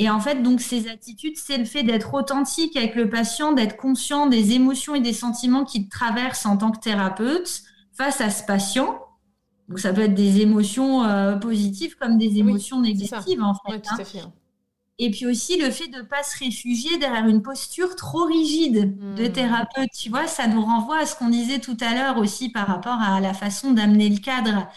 [0.00, 3.76] Et en fait, donc ces attitudes, c'est le fait d'être authentique avec le patient, d'être
[3.76, 7.62] conscient des émotions et des sentiments qui te traversent en tant que thérapeute
[7.96, 9.00] face à ce patient.
[9.68, 13.82] Donc ça peut être des émotions euh, positives comme des émotions négatives en fait.
[13.90, 13.96] Hein.
[13.98, 14.32] Hein.
[15.00, 18.96] Et puis aussi le fait de ne pas se réfugier derrière une posture trop rigide
[19.16, 19.32] de hmm.
[19.32, 19.90] thérapeute.
[19.98, 23.00] Tu vois, ça nous renvoie à ce qu'on disait tout à l'heure aussi par rapport
[23.00, 24.68] à la façon d'amener le cadre.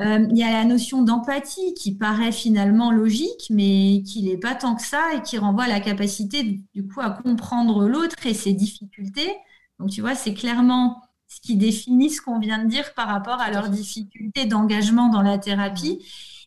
[0.00, 4.54] Euh, il y a la notion d'empathie qui paraît finalement logique, mais qui n'est pas
[4.54, 8.34] tant que ça et qui renvoie à la capacité du coup à comprendre l'autre et
[8.34, 9.32] ses difficultés.
[9.78, 13.40] Donc tu vois, c'est clairement ce qui définit ce qu'on vient de dire par rapport
[13.40, 16.04] à leurs difficultés d'engagement dans la thérapie.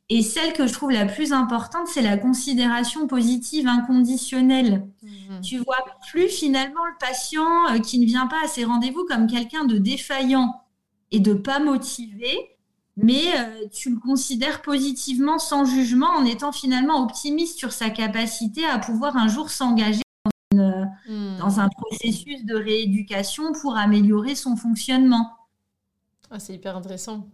[0.10, 4.88] Et celle que je trouve la plus importante, c'est la considération positive inconditionnelle.
[5.02, 5.42] Mmh.
[5.42, 9.28] Tu vois plus finalement le patient euh, qui ne vient pas à ses rendez-vous comme
[9.28, 10.62] quelqu'un de défaillant
[11.12, 12.57] et de pas motivé,
[12.98, 18.66] mais euh, tu le considères positivement sans jugement en étant finalement optimiste sur sa capacité
[18.66, 20.02] à pouvoir un jour s'engager
[20.52, 21.60] dans, hmm.
[21.60, 25.32] un processus de rééducation pour améliorer son fonctionnement.
[26.32, 27.28] Ah, c'est hyper intéressant.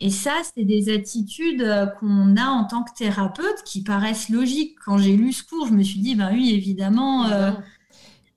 [0.00, 4.76] Et ça, c'est des attitudes euh, qu'on a en tant que thérapeute qui paraissent logiques.
[4.84, 7.26] Quand j'ai lu ce cours, je me suis dit, ben oui, évidemment.
[7.26, 7.52] Euh,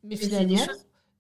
[0.04, 0.62] mais finalement,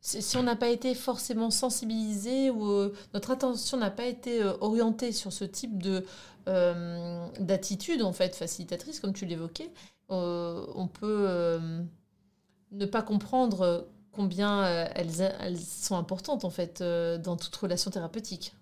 [0.05, 4.53] si on n'a pas été forcément sensibilisé ou euh, notre attention n'a pas été euh,
[4.61, 6.05] orientée sur ce type de
[6.47, 9.71] euh, d'attitude en fait facilitatrice comme tu l'évoquais,
[10.09, 11.59] on peut
[12.71, 14.63] ne pas comprendre combien
[14.93, 18.53] elles, elles, sont importantes en fait dans toute relation thérapeutique.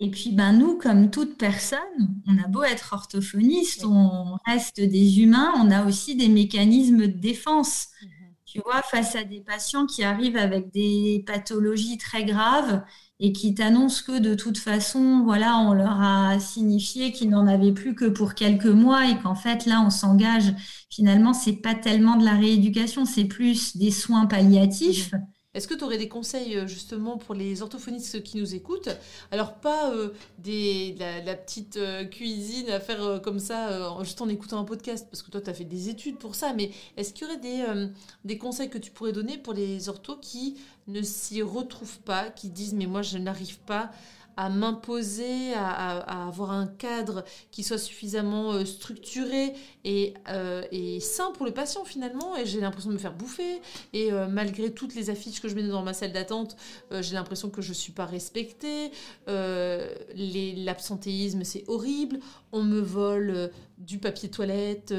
[0.00, 1.78] Et puis, ben, nous, comme toute personne,
[2.26, 7.06] on a beau être orthophoniste, on reste des humains, on a aussi des mécanismes de
[7.06, 7.86] défense.
[8.02, 8.21] Mmh
[8.52, 12.82] tu vois, face à des patients qui arrivent avec des pathologies très graves
[13.18, 17.72] et qui t'annoncent que de toute façon, voilà, on leur a signifié qu'ils n'en avaient
[17.72, 20.52] plus que pour quelques mois et qu'en fait, là, on s'engage.
[20.90, 25.12] Finalement, c'est pas tellement de la rééducation, c'est plus des soins palliatifs.
[25.54, 28.88] Est-ce que tu aurais des conseils euh, justement pour les orthophonistes qui nous écoutent?
[29.30, 34.58] Alors pas euh, des, la, petite euh, cuisine à faire comme ça juste en écoutant
[34.58, 37.26] un podcast, parce que toi tu as fait des études pour ça, mais est-ce qu'il
[37.26, 37.64] y aurait des,
[38.24, 40.56] des conseils que tu pourrais donner pour les orthos qui
[40.88, 43.90] ne s'y retrouvent pas, qui disent mais moi je n'arrive pas
[44.36, 49.52] à m'imposer, à, avoir un cadre qui soit suffisamment euh, structuré
[49.84, 52.36] et, euh, et, sain pour le patient finalement.
[52.36, 53.60] Et j'ai l'impression de me faire bouffer.
[53.92, 56.56] Et euh, malgré toutes les affiches que je mets dans ma salle d'attente,
[56.90, 58.90] j'ai l'impression que je ne suis pas respectée.
[59.26, 62.20] L'absentéisme, c'est horrible.
[62.52, 63.50] On me vole
[63.82, 64.94] du papier toilette.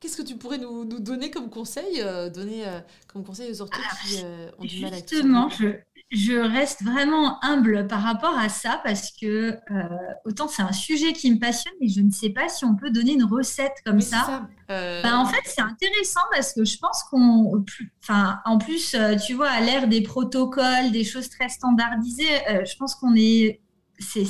[0.00, 2.64] Qu'est-ce que tu pourrais nous, nous donner comme conseil, donner
[3.06, 4.16] comme conseil aux orthos qui
[4.58, 5.76] ont du mal à Justement, je,
[6.10, 9.82] je reste vraiment humble par rapport à ça parce que euh,
[10.24, 12.90] autant c'est un sujet qui me passionne, mais je ne sais pas si on peut
[12.90, 14.48] donner une recette comme ça.
[14.70, 17.64] Euh, ben, en fait, c'est intéressant parce que je pense qu'on,
[18.02, 22.24] enfin, en plus, euh, tu vois, à l'ère des protocoles, des choses très standardisées,
[22.64, 23.60] je pense qu'on est,
[24.00, 24.26] c'est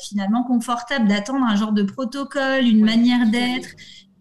[0.00, 3.68] finalement confortable d'attendre un genre de protocole, une manière d'être.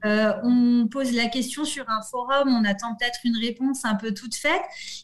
[0.05, 4.13] Euh, on pose la question sur un forum, on attend peut-être une réponse un peu
[4.13, 4.61] toute faite,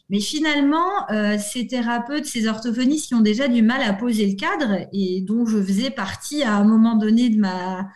[0.08, 4.36] mais finalement, euh, ces thérapeutes, ces orthophonistes qui ont déjà du mal à poser le
[4.36, 7.90] cadre et dont je faisais partie à un moment donné de ma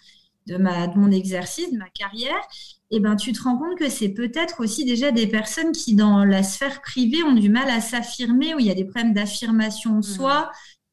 [0.46, 2.40] de, ma, de mon exercice, de ma carrière,
[2.90, 6.24] eh ben, tu te rends compte que c'est peut-être aussi déjà des personnes qui, dans
[6.24, 9.92] la sphère privée, ont du mal à s'affirmer, où il y a des problèmes d'affirmation
[9.92, 10.03] de mmh.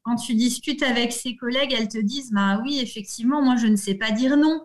[0.08, 3.76] Quand tu discutes avec ses collègues, elles te disent, bah oui, effectivement, moi, je ne
[3.76, 4.64] sais pas dire non.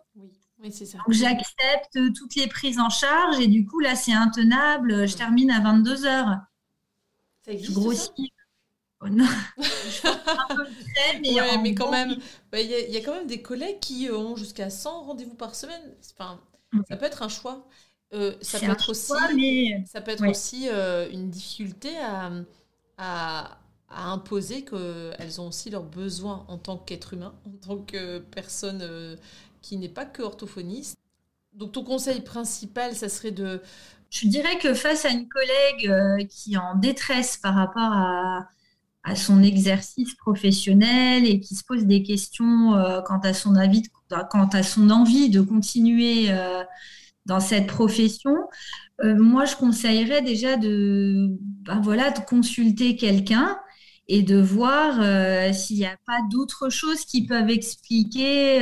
[0.63, 0.71] Donc
[1.09, 5.59] j'accepte toutes les prises en charge et du coup là c'est intenable, je termine à
[5.59, 6.37] 22 heures.
[7.43, 8.31] Ça existe je grossis.
[9.01, 9.27] Oh non.
[11.21, 12.15] mais, mais quand même,
[12.49, 15.93] bah, il y, a quand même des collègues qui ont jusqu'à 100 rendez-vous par semaine.
[16.17, 16.39] Enfin,
[16.87, 17.67] ça peut être un choix.
[18.13, 22.31] Euh, ça, peut être aussi, ça peut être aussi une difficulté à,
[22.97, 23.57] à,
[23.95, 28.79] à imposer qu'elles ont aussi leurs besoins en tant qu'être humain, en tant que personne
[28.81, 29.15] euh,
[29.61, 30.97] qui n'est pas que orthophoniste.
[31.53, 33.61] Donc ton conseil principal, ça serait de...
[34.09, 38.47] Je dirais que face à une collègue euh, qui est en détresse par rapport à,
[39.17, 43.83] son exercice professionnel et qui se pose des questions euh, quant, à son avis,
[44.29, 46.29] quant à son envie de continuer
[47.25, 48.33] dans cette profession,
[49.03, 53.59] moi je conseillerais déjà de, ben voilà, de consulter quelqu'un
[54.07, 54.95] et de voir
[55.53, 58.61] s'il n'y a pas d'autres choses qui peuvent expliquer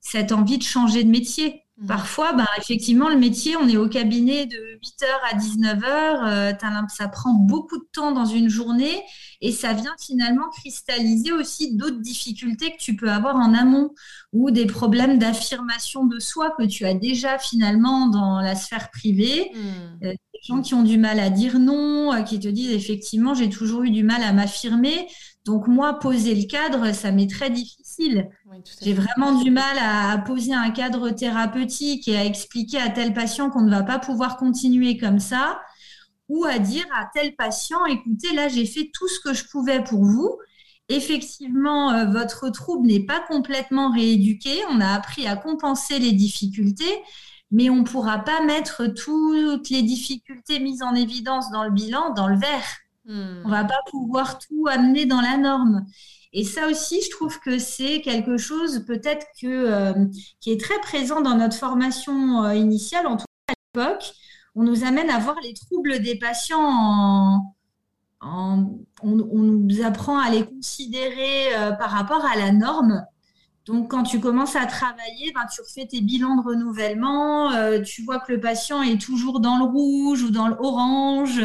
[0.00, 1.67] cette envie de changer de métier.
[1.80, 1.86] Mhm.
[1.86, 7.08] Parfois, bah, effectivement, le métier, on est au cabinet de 8h à 19h, euh, ça
[7.08, 9.02] prend beaucoup de temps dans une journée
[9.40, 13.94] et ça vient finalement cristalliser aussi d'autres difficultés que tu peux avoir en amont
[14.32, 19.52] ou des problèmes d'affirmation de soi que tu as déjà finalement dans la sphère privée.
[19.54, 19.98] Mhm.
[20.02, 23.34] Euh, des gens qui ont du mal à dire non, euh, qui te disent effectivement,
[23.34, 25.06] j'ai toujours eu du mal à m'affirmer.
[25.44, 27.87] Donc moi, poser le cadre, ça m'est très difficile.
[28.82, 33.50] J'ai vraiment du mal à, poser un cadre thérapeutique et à expliquer à tel patient
[33.50, 35.60] qu'on ne va pas pouvoir continuer comme ça,
[36.28, 39.82] ou à dire à tel patient, écoutez, là, j'ai fait tout ce que je pouvais
[39.82, 40.38] pour vous.
[40.88, 44.62] Effectivement, euh, votre trouble n'est pas complètement rééduqué.
[44.70, 47.02] On a appris à compenser les difficultés,
[47.50, 52.14] mais on ne pourra pas mettre toutes les difficultés mises en évidence dans le bilan
[52.14, 52.64] dans le verre.
[53.04, 53.42] Hmm.
[53.44, 55.86] On va pas pouvoir tout amener dans la norme.
[56.38, 60.06] Et ça aussi, je trouve que c'est quelque chose peut-être que euh,
[60.38, 64.12] qui est très présent dans notre formation euh, initiale, en tout cas à l'époque.
[64.54, 67.42] On nous amène à voir les troubles des patients
[68.20, 73.04] on, nous apprend à les considérer euh, par rapport à la norme.
[73.68, 77.52] Donc, quand tu commences à travailler, ben, tu refais tes bilans de renouvellement,
[77.84, 81.40] tu vois que le patient est toujours dans le rouge ou dans l'orange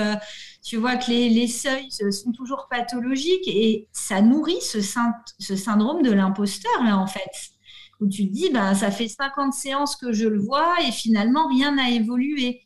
[0.64, 6.84] tu vois que les, seuils sont toujours pathologiques et ça nourrit ce, syndrome de l'imposteur,
[6.84, 7.52] là, en fait.
[8.00, 11.48] Où tu te dis, bah, ça fait 50 séances que je le vois et finalement,
[11.48, 12.63] rien n'a évolué.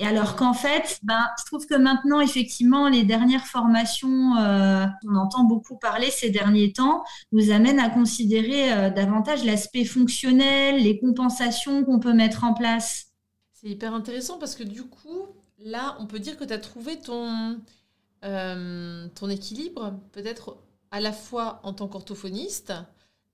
[0.00, 5.16] Et alors qu'en fait, ben, je trouve que maintenant, effectivement, les dernières formations, euh, on
[5.16, 11.00] entend beaucoup parler ces derniers temps, nous amènent à considérer euh, davantage l'aspect fonctionnel, les
[11.00, 13.06] compensations qu'on peut mettre en place.
[13.52, 15.26] C'est hyper intéressant parce que du coup,
[15.58, 17.58] là, on peut dire que tu as trouvé ton,
[18.24, 20.58] euh, ton équilibre, peut-être
[20.92, 22.72] à la fois en tant qu'orthophoniste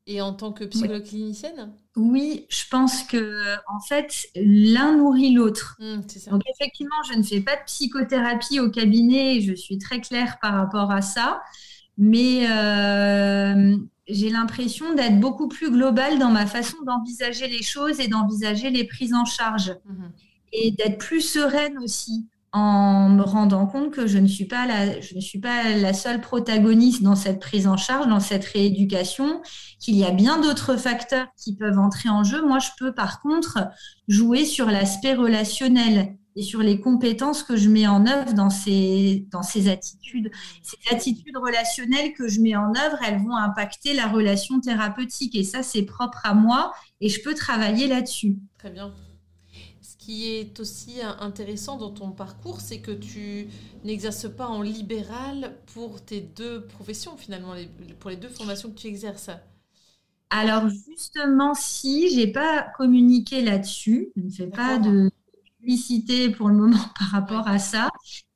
[0.06, 5.76] et en tant que psychologue clinicienne Oui, je pense que en fait, l'un nourrit l'autre.
[5.80, 10.38] Mmh, Donc effectivement, je ne fais pas de psychothérapie au cabinet, je suis très claire
[10.40, 11.42] par rapport à ça,
[11.96, 13.76] mais euh,
[14.08, 18.84] j'ai l'impression d'être beaucoup plus globale dans ma façon d'envisager les choses et d'envisager les
[18.84, 19.74] prises en charge.
[19.86, 20.04] Mmh
[20.54, 25.92] et d'être plus sereine aussi en me rendant compte que je ne suis pas la,
[25.92, 29.42] seule protagoniste dans cette prise en charge, dans cette rééducation,
[29.80, 32.46] qu'il y a bien d'autres facteurs qui peuvent entrer en jeu.
[32.46, 33.58] Moi, je peux par contre
[34.06, 39.26] jouer sur l'aspect relationnel et sur les compétences que je mets en œuvre dans ces,
[39.32, 40.30] dans ces attitudes.
[40.62, 45.34] Ces attitudes relationnelles que je mets en œuvre, elles vont impacter la relation thérapeutique.
[45.34, 48.36] Et ça, c'est propre à moi et je peux travailler là-dessus.
[48.58, 48.94] Très bien
[50.04, 53.48] qui est aussi intéressant dans ton parcours, c'est que tu
[53.84, 57.54] n'exerces pas en libéral pour tes deux professions, finalement,
[58.00, 59.30] pour les deux formations que tu exerces.
[60.28, 65.10] Alors justement, si, j'ai pas communiqué là-dessus, je ne fais pas de
[65.58, 67.88] publicité pour le moment par rapport à ça.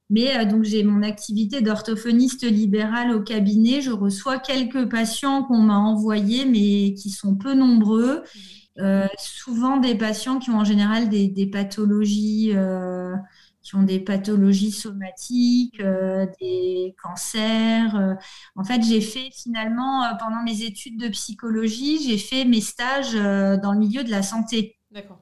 [0.08, 3.82] Mais euh, donc j'ai mon activité d'orthophoniste libéral au cabinet.
[3.82, 8.20] Je reçois quelques patients qu'on m'a envoyés, mais qui sont peu nombreux.
[8.20, 8.57] Mmh.
[8.78, 13.14] Euh, souvent des patients qui ont en général des, pathologies, euh,
[13.62, 18.16] qui ont des pathologies somatiques, euh, des cancers.
[18.54, 23.72] En fait, j'ai fait finalement pendant mes études de psychologie, j'ai fait mes stages dans
[23.72, 24.76] le milieu de la santé.
[24.92, 25.18] D'accord.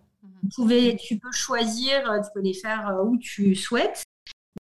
[0.58, 0.96] Mhm.
[0.98, 4.04] tu peux choisir, tu peux les faire où tu souhaites.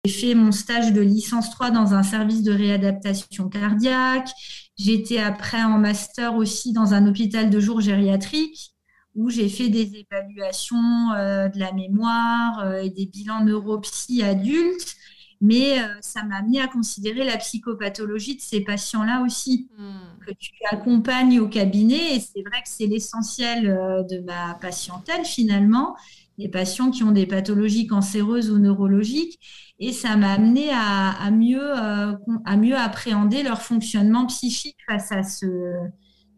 [0.04, 4.28] J'ai fait mon stage de licence 3 dans un service de réadaptation cardiaque.
[4.76, 8.71] J'étais après en master aussi dans un hôpital de jour gériatrique
[9.14, 14.96] où j'ai fait des évaluations euh, de la mémoire euh, et des bilans neuropsy adultes.
[15.40, 20.24] Mais euh, ça m'a amené à considérer la psychopathologie de ces patients-là aussi, hmm.
[20.26, 22.16] que tu accompagnes au cabinet.
[22.16, 23.64] Et c'est vrai que c'est l'essentiel
[24.08, 25.96] de ma patientèle finalement,
[26.38, 29.40] les patients qui ont des pathologies cancéreuses ou neurologiques.
[29.80, 35.46] Et ça m'a amené à, mieux, à mieux appréhender leur fonctionnement psychique face à, ce,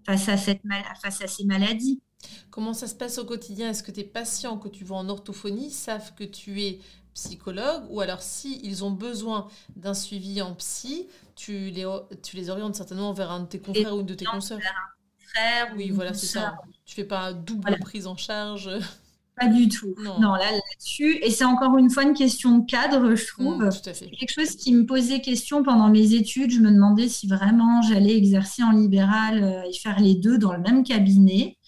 [0.07, 0.63] face à, cette,
[1.03, 2.01] face à ces maladies.
[2.51, 3.71] Comment ça se passe au quotidien?
[3.71, 6.81] Est-ce que tes patients que tu vois en orthophonie savent que tu es
[7.15, 7.85] psychologue?
[7.91, 11.07] Ou alors si ils ont besoin d'un suivi en psy,
[11.37, 11.87] tu les,
[12.23, 14.61] tu les orientes certainement vers un de tes confrères ou une de tes consoeurs?
[15.19, 16.55] Frère, oui, voilà, c'est ça.
[16.85, 18.71] Tu fais pas double prise en charge?
[19.37, 19.97] Pas du tout.
[19.99, 21.19] Non, là, là-dessus.
[21.21, 23.65] Et c'est encore une fois une question de cadre, je trouve.
[23.65, 24.09] Mmh, tout à fait.
[24.11, 26.53] Quelque chose qui me posait question pendant mes études.
[26.53, 30.53] Je me demandais si vraiment j'allais exercer en libéral euh, et faire les deux dans
[30.53, 31.59] le même cabinet.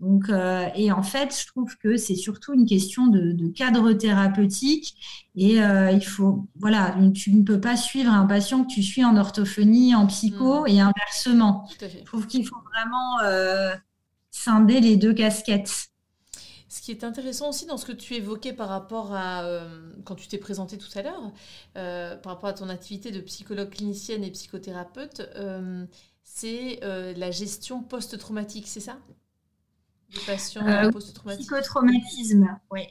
[0.00, 4.96] Donc, euh, et en fait, je trouve que c'est surtout une question de, cadre thérapeutique.
[5.36, 9.04] Et euh, il faut, voilà, tu ne peux pas suivre un patient que tu suis
[9.04, 10.68] en orthophonie, en psycho mm.
[10.68, 11.68] et inversement.
[11.80, 13.74] Je trouve qu'il faut vraiment euh,
[14.30, 15.88] scinder les deux casquettes.
[16.68, 19.44] Ce qui est intéressant aussi dans ce que tu évoquais par rapport à,
[20.04, 21.32] quand tu t'es présenté tout à l'heure,
[21.74, 25.28] par rapport à ton activité de psychologue clinicienne et psychothérapeute,
[26.22, 28.98] c'est la gestion post-traumatique, c'est ça?
[30.12, 30.90] Des patients euh,
[31.26, 32.82] Psychotraumatisme, oui.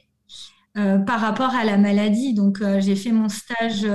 [0.78, 3.86] Euh, par rapport à la maladie, donc euh, j'ai fait mon stage,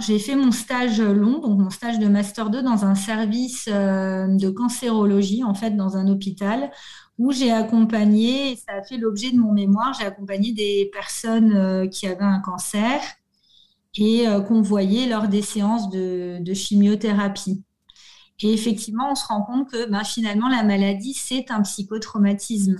[0.00, 4.50] j'ai fait mon stage long, donc mon stage de master 2 dans un service de
[4.50, 6.70] cancérologie, en fait, dans un hôpital
[7.18, 12.06] où j'ai accompagné, ça a fait l'objet de mon mémoire, j'ai accompagné des personnes qui
[12.06, 13.00] avaient un cancer
[13.94, 17.62] et qu'on voyait lors des séances de chimiothérapie.
[18.42, 22.76] Et effectivement, on se rend compte que ben, finalement, la maladie, c'est un psychotraumatisme.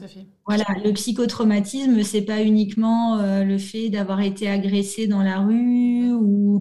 [0.47, 6.13] Voilà, le psychotraumatisme, c'est pas uniquement euh, le fait d'avoir été agressé dans la rue
[6.13, 6.61] ou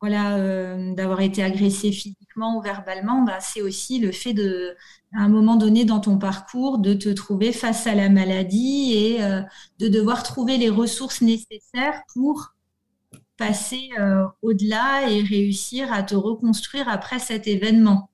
[0.00, 3.22] voilà, euh, d'avoir été agressé physiquement ou verbalement.
[3.22, 4.74] Ben, c'est aussi le fait de,
[5.14, 9.22] à un moment donné dans ton parcours, de te trouver face à la maladie et
[9.22, 9.42] euh,
[9.78, 12.54] de devoir trouver les ressources nécessaires pour
[13.36, 13.88] passer
[14.42, 18.09] au-delà et réussir à te reconstruire après cet événement.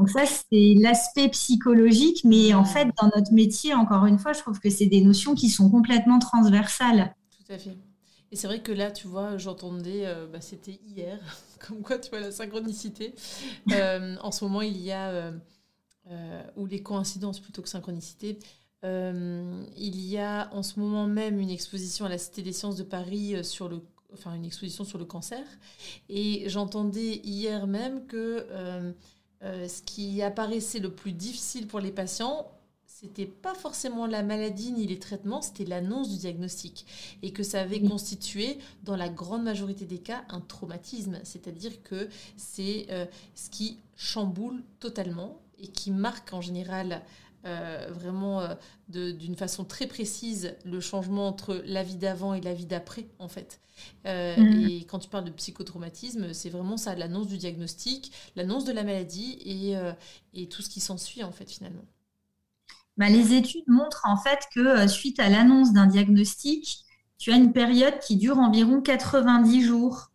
[0.00, 4.40] Donc ça, c'est l'aspect psychologique, mais en fait, dans notre métier, encore une fois, je
[4.40, 7.14] trouve que c'est des notions qui sont complètement transversales.
[7.36, 7.76] Tout à fait.
[8.32, 11.18] Et c'est vrai que là, tu vois, j'entendais, euh, bah, c'était hier,
[11.68, 13.14] comme quoi, tu vois, la synchronicité.
[13.72, 18.38] Euh, en ce moment, il y a, euh, ou les coïncidences plutôt que synchronicité,
[18.82, 22.84] il y a en ce moment même une exposition à la Cité des sciences de
[22.84, 23.82] Paris sur le
[24.14, 25.44] enfin une exposition sur le cancer
[26.08, 28.44] et j'entendais hier même que
[29.42, 32.46] euh, ce qui apparaissait le plus difficile pour les patients,
[32.86, 36.84] c'était pas forcément la maladie ni les traitements, c'était l'annonce du diagnostic.
[37.22, 41.18] Et que ça avait constitué, dans la grande majorité des cas, un traumatisme.
[41.24, 47.02] C'est-à-dire que c'est euh, ce qui chamboule totalement et qui marque en général
[47.44, 48.46] euh, vraiment
[48.88, 53.28] d'une façon très précise le changement entre la vie d'avant et la vie d'après, en
[53.28, 53.60] fait.
[54.06, 54.68] Euh, mm.
[54.68, 58.84] Et quand tu parles de psychotraumatisme, c'est vraiment ça, l'annonce du diagnostic, l'annonce de la
[58.84, 59.92] maladie et, euh,
[60.34, 61.84] et tout ce qui s'ensuit, en fait, finalement.
[62.96, 66.84] Bah, les études montrent en fait que euh, suite à l'annonce d'un diagnostic,
[67.18, 70.10] tu as une période qui dure environ 90 jours.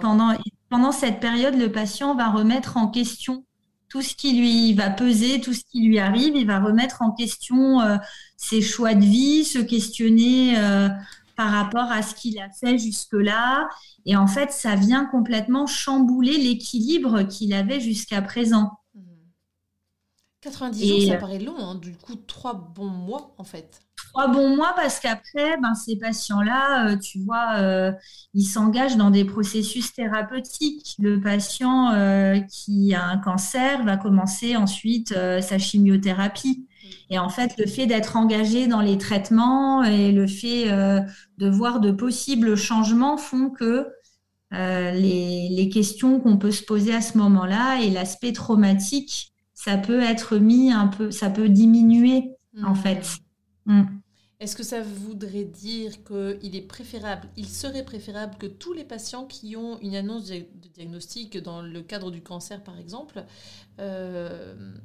[0.00, 0.36] Pendant,
[0.68, 3.44] pendant cette période, le patient va remettre en question
[3.88, 6.36] tout ce qui lui va peser, tout ce qui lui arrive.
[6.36, 7.96] Il va remettre en question euh,
[8.36, 10.88] ses choix de vie, se questionner euh,
[11.36, 13.68] par rapport à ce qu'il a fait jusque-là.
[14.06, 18.77] Et en fait, ça vient complètement chambouler l'équilibre qu'il avait jusqu'à présent.
[20.48, 21.74] 90 jours, ça euh, paraît long, hein.
[21.74, 23.80] du coup, trois bons mois en fait.
[24.12, 27.92] Trois bons mois parce qu'après, ben, ces patients-là, euh, tu vois, euh,
[28.32, 30.94] ils s'engagent dans des processus thérapeutiques.
[30.98, 31.92] Le patient
[32.48, 36.66] qui a un cancer va commencer ensuite sa chimiothérapie.
[37.10, 41.80] Et en fait, le fait d'être engagé dans les traitements et le fait de voir
[41.80, 43.88] de possibles changements font que
[44.52, 50.00] les, les, questions qu'on peut se poser à ce moment-là et l'aspect traumatique ça peut
[50.00, 52.30] être mis un peu, ça peut diminuer
[52.62, 52.76] en hmm.
[52.76, 53.16] fait.
[53.66, 53.82] Hmm.
[54.38, 59.26] Est-ce que ça voudrait dire qu'il est préférable, il serait préférable que tous les patients
[59.26, 60.44] qui ont une annonce de
[60.76, 63.24] diagnostic dans le cadre du cancer, par exemple,
[63.80, 64.76] euh,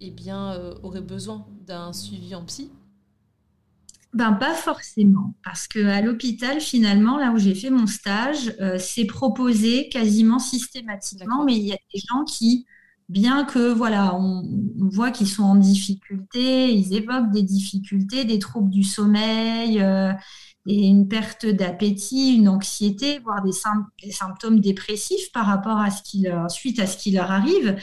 [0.00, 2.70] eh bien, euh, auraient besoin d'un suivi en psy?
[4.14, 8.78] Ben, pas forcément, parce que à l'hôpital, finalement, là où j'ai fait mon stage, euh,
[8.78, 12.64] c'est proposé quasiment systématiquement, mais il y a des gens qui
[13.08, 14.42] bien que voilà, on,
[14.90, 20.12] voit qu'ils sont en difficulté, ils évoquent des difficultés, des troubles du sommeil, euh,
[20.66, 23.52] une perte d'appétit, une anxiété, voire des,
[24.12, 27.76] symptômes dépressifs par rapport à ce qui leur, à ce qui leur arrive.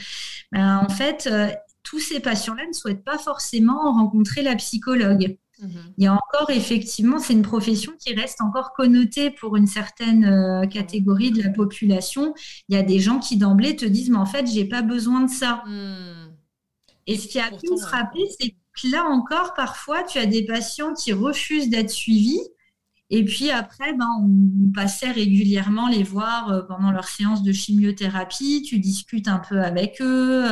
[0.52, 1.48] Ben, en fait, euh,
[1.82, 5.36] tous ces patients-là ne souhaitent pas forcément rencontrer la psychologue.
[5.60, 5.94] Mhm.
[5.96, 10.24] Il y a encore, effectivement, c'est une profession qui reste encore connotée pour une certaine
[10.24, 12.34] euh, catégorie de la population.
[12.68, 15.22] Il y a des gens qui d'emblée te disent, mais en fait, j'ai pas besoin
[15.22, 15.62] de ça.
[15.66, 16.32] Hmm.
[17.06, 20.44] Et ce qui a pu me frapper, c'est que là encore, parfois, tu as des
[20.44, 22.40] patients qui refusent d'être suivis.
[23.08, 28.62] Et puis après, ben, on passait régulièrement les voir euh, pendant leur séance de chimiothérapie.
[28.62, 30.44] Tu discutes un peu avec eux.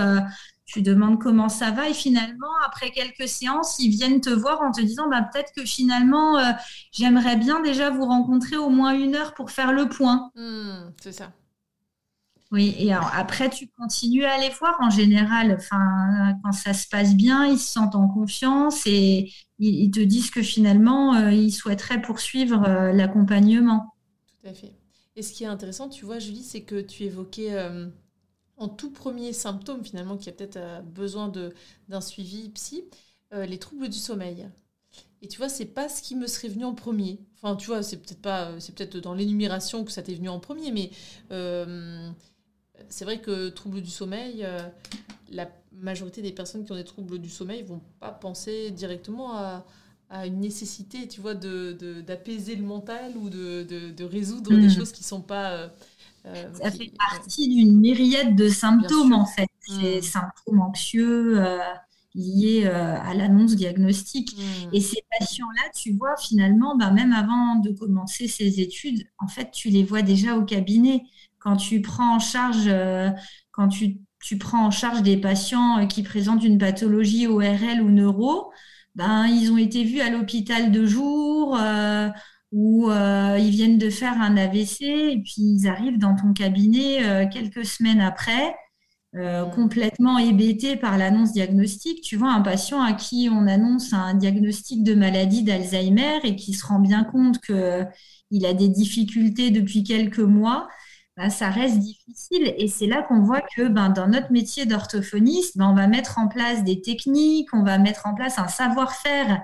[0.66, 4.72] Tu demandes comment ça va et finalement, après quelques séances, ils viennent te voir en
[4.72, 6.52] te disant bah, peut-être que finalement, euh,
[6.90, 10.30] j'aimerais bien déjà vous rencontrer au moins une heure pour faire le point.
[10.34, 11.32] Hmm, c'est ça.
[12.54, 15.56] Oui, et après, tu continues à les voir en général.
[15.58, 20.30] Enfin, quand ça se passe bien, ils se sentent en confiance et ils, te disent
[20.30, 23.94] que finalement, euh, ils souhaiteraient poursuivre euh, l'accompagnement.
[24.40, 24.72] Tout à fait.
[25.16, 27.56] Et ce qui est intéressant, tu vois, Julie, c'est que tu évoquais
[28.56, 31.32] en tout premier symptôme finalement qui a peut-être euh, besoin
[31.88, 32.84] d'un suivi psy,
[33.32, 34.48] euh, les troubles du sommeil.
[35.22, 37.18] Et tu vois, c'est pas ce qui me serait venu en premier.
[37.36, 40.38] Enfin, tu vois, c'est peut-être pas, c'est peut-être dans l'énumération que ça t'est venu en
[40.38, 40.90] premier, mais
[41.32, 42.10] euh,
[42.88, 44.46] c'est vrai que troubles du sommeil,
[45.30, 49.64] la majorité des personnes qui ont des troubles du sommeil vont pas penser directement à,
[50.26, 54.70] une nécessité, tu vois, d'apaiser de, le mental ou de, résoudre des hmm.
[54.70, 55.72] choses qui sont pas
[56.26, 59.48] euh, ça fait partie d'une myriade de symptômes en fait.
[59.60, 60.02] Ces hmm.
[60.02, 61.58] symptômes anxieux euh,
[62.14, 64.36] liés euh, à l'annonce diagnostique.
[64.36, 64.70] Hmm.
[64.72, 69.50] Et ces patients-là, tu vois, finalement, ben, même avant de commencer ces études, en fait,
[69.50, 71.02] tu les vois déjà au cabinet.
[71.38, 72.70] Quand tu prends en charge,
[73.50, 78.50] quand tu, tu, prends en charge des patients qui présentent une pathologie ORL ou neuro,
[78.94, 81.58] ben, ils ont été vus à l'hôpital de jour
[82.54, 87.04] où euh, ils viennent de faire un AVC et puis ils arrivent dans ton cabinet
[87.04, 88.54] euh, quelques semaines après,
[89.16, 92.00] euh, complètement hébétés par l'annonce diagnostique.
[92.02, 96.54] Tu vois, un patient à qui on annonce un diagnostic de maladie d'Alzheimer et qui
[96.54, 100.68] se rend bien compte qu'il a des difficultés depuis quelques mois.
[101.16, 105.58] Ben, ça reste difficile et c'est là qu'on voit que ben, dans notre métier d'orthophoniste,
[105.58, 109.42] ben, on va mettre en place des techniques, on va mettre en place un savoir-faire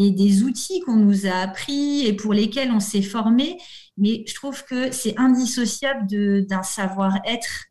[0.00, 3.58] et des outils qu'on nous a appris et pour lesquels on s'est formé.
[3.96, 6.06] Mais je trouve que c'est indissociable
[6.46, 7.64] d'un savoir-être.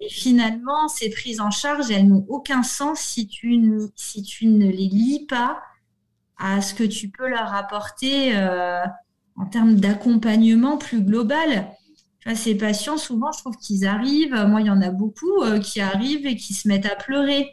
[0.00, 4.48] Et finalement, ces prises en charge, elles n'ont aucun sens si tu, ne, si tu
[4.48, 5.62] ne les lis pas
[6.36, 8.82] à ce que tu peux leur apporter euh,
[9.36, 11.68] en termes d'accompagnement plus global.
[12.34, 15.80] ces patients, souvent, je trouve qu'ils arrivent, moi, il y en a beaucoup euh, qui
[15.80, 17.48] arrivent et qui se mettent à pleurer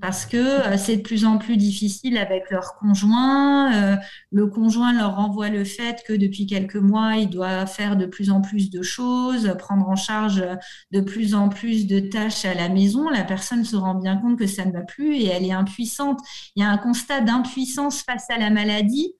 [0.00, 3.72] parce que euh, c'est de plus en plus difficile avec leur conjoint.
[3.74, 3.96] Euh,
[4.30, 8.30] le conjoint leur renvoie le fait que depuis quelques mois, il doit faire de plus
[8.30, 10.44] en plus de choses, prendre en charge
[10.90, 13.08] de plus en plus de tâches à la maison.
[13.08, 16.20] La personne se rend bien compte que ça ne va plus et elle est impuissante.
[16.56, 19.14] Il y a un constat d'impuissance face à la maladie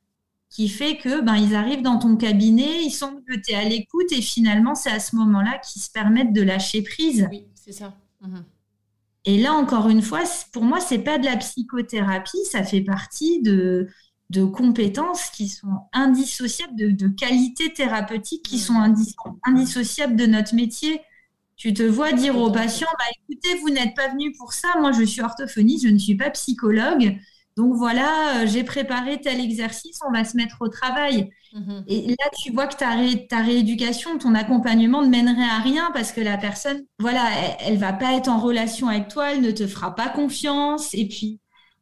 [0.50, 3.64] qui fait que ben ils arrivent dans ton cabinet, ils sentent que tu es à
[3.64, 7.28] l'écoute et finalement c'est à ce moment-là qu'ils se permettent de lâcher prise.
[7.30, 7.94] Oui, c'est ça.
[8.22, 8.44] Mhm.
[9.28, 10.22] Et là, encore une fois,
[10.54, 13.86] pour moi, c'est pas de la psychothérapie, ça fait partie de,
[14.30, 18.94] de compétences qui sont indissociables, de, qualités thérapeutiques qui sont mmh.
[19.44, 21.02] indissociables de notre métier.
[21.56, 24.92] Tu te vois dire aux patients, bah, écoutez, vous n'êtes pas venu pour ça, moi
[24.92, 27.18] je suis orthophoniste, je ne suis pas psychologue.
[27.58, 31.28] Donc voilà, euh, j'ai préparé tel exercice, on va se mettre au travail.
[31.52, 32.94] Mmh Et là, tu vois que ta,
[33.28, 37.24] ta, rééducation, ton accompagnement ne mènerait à rien parce que la personne, voilà,
[37.58, 40.94] elle, ne va pas être en relation avec toi, elle ne te fera pas confiance.
[40.94, 41.40] Et puis,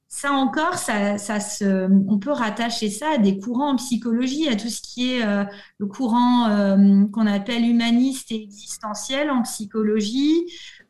[0.09, 4.71] ça encore, ça, se, on peut rattacher ça à des courants en psychologie, à tout
[4.71, 5.45] ce qui est euh,
[5.77, 10.47] le courant euh, qu'on appelle humaniste et existentiel en psychologie.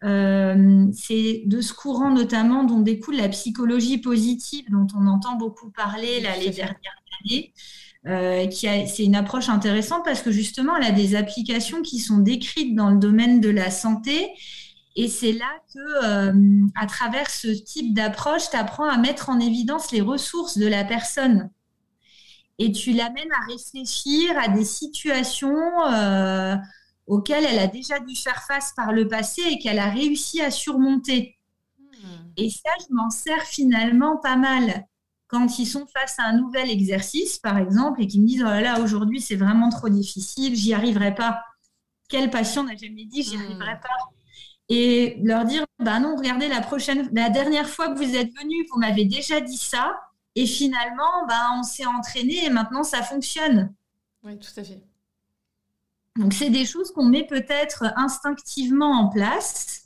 [0.06, 5.70] Euh, c'est de ce courant notamment dont découle la psychologie positive, dont on entend beaucoup
[5.70, 6.76] parler là, les dernières
[7.24, 7.52] années.
[8.48, 12.74] qui c'est une approche intéressante parce que justement, elle a des applications qui sont décrites
[12.76, 14.30] dans le domaine de la santé
[14.96, 19.38] et c'est là que, euh, à travers ce type d'approche, tu apprends à mettre en
[19.38, 21.50] évidence les ressources de la personne.
[22.58, 25.54] Et tu l'amènes à réfléchir à des situations
[25.92, 26.56] euh,
[27.06, 30.50] auxquelles elle a déjà dû faire face par le passé et qu'elle a réussi à
[30.50, 31.36] surmonter.
[32.02, 32.30] Hmm.
[32.36, 34.86] Et ça, je m'en sers finalement pas mal.
[35.28, 38.48] Quand ils sont face à un nouvel exercice, par exemple, et qu'ils me disent Oh
[38.48, 41.42] là là, aujourd'hui, c'est vraiment trop difficile, j'y arriverai pas.
[42.08, 43.42] Quel patient n'a jamais dit J'y hmm.
[43.42, 44.12] arriverai pas
[44.68, 48.66] et leur dire bah non regardez la prochaine la dernière fois que vous êtes venu
[48.72, 49.96] vous m'avez déjà dit ça
[50.34, 53.72] et finalement bah on s'est entraîné et maintenant ça fonctionne
[54.24, 54.82] oui tout à fait
[56.16, 59.82] donc c'est des choses qu'on met peut-être instinctivement en place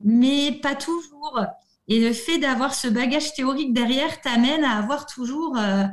[0.00, 1.40] mais pas toujours
[1.88, 5.84] et le fait d'avoir ce bagage théorique derrière t'amène à avoir toujours euh,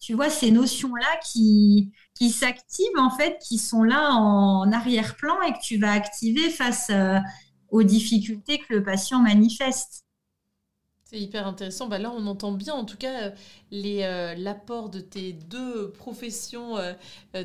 [0.00, 5.40] tu vois ces notions là qui qui s'activent en fait qui sont là en arrière-plan
[5.42, 7.18] et que tu vas activer face euh,
[7.72, 10.01] aux difficultés que le patient manifeste.
[11.12, 11.88] C'est hyper intéressant.
[11.88, 13.30] Bah là, on entend bien, en tout cas, euh,
[13.74, 16.94] euh, l'apport de tes deux professions, euh,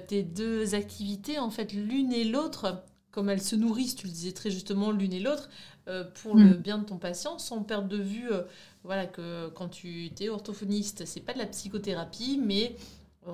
[0.07, 4.32] tes deux activités, en fait, l'une et l'autre, comme elles se nourrissent, tu le disais
[4.32, 5.49] très justement, l'une et l'autre,
[6.22, 6.57] pour le mm.
[6.57, 8.30] bien de ton patient, sans perdre de vue,
[8.84, 12.76] voilà, que quand tu es orthophoniste, c'est pas de la psychothérapie, mais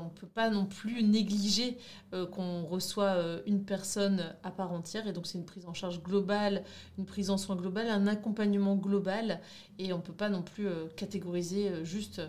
[0.02, 1.78] on ne peut pas non plus négliger
[2.14, 5.08] euh, qu'on reçoit euh, une personne à part entière.
[5.08, 6.64] Et donc, c'est une prise en charge globale,
[6.98, 9.40] une prise en soins globale, un accompagnement global.
[9.80, 12.22] Et on ne peut pas non plus euh, catégoriser juste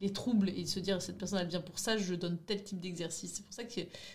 [0.00, 2.80] les troubles et se dire cette personne a bien pour ça, je donne tel type
[2.80, 3.34] d'exercice.
[3.34, 3.70] C'est pour ça que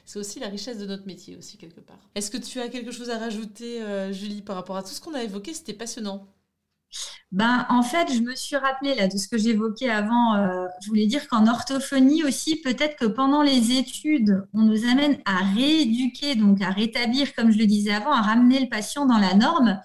[0.05, 1.99] c'est aussi la richesse de notre métier, aussi, quelque part.
[2.14, 3.82] Est-ce que tu as quelque chose à rajouter,
[4.12, 5.53] Julie, par rapport à tout ce qu'on a évoqué?
[5.53, 6.28] C'était passionnant.
[7.32, 10.36] Ben, en fait, je me suis rappelé là de ce que j'évoquais avant.
[10.36, 15.18] Euh, je voulais dire qu'en orthophonie aussi, peut-être que pendant les études, on nous amène
[15.26, 19.18] à rééduquer, donc à rétablir, comme je le disais avant, à ramener le patient dans
[19.18, 19.82] la norme.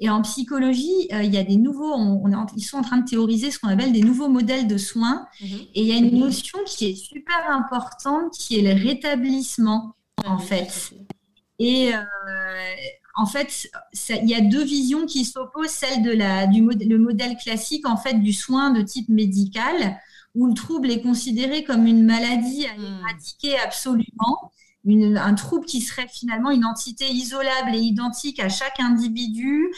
[0.00, 3.08] Et en psychologie, euh, il y a des nouveaux, on, ils sont en train de
[3.08, 5.26] théoriser ce qu'on appelle des nouveaux modèles de soins.
[5.40, 5.48] Mhm.
[5.74, 9.94] Et il y a une notion qui est super importante, qui est le rétablissement,
[10.24, 10.92] en fait.
[11.58, 12.02] Et euh,
[13.16, 13.68] en fait,
[14.10, 17.96] il y a deux visions qui s'opposent, celle de la, du le modèle classique en
[17.96, 19.98] fait du soin de type médical,
[20.34, 23.00] où le trouble est considéré comme une maladie à hmm.
[23.00, 24.50] éradiquer absolument,
[24.86, 29.70] un trouble qui serait finalement une entité isolable et identique à chaque individu.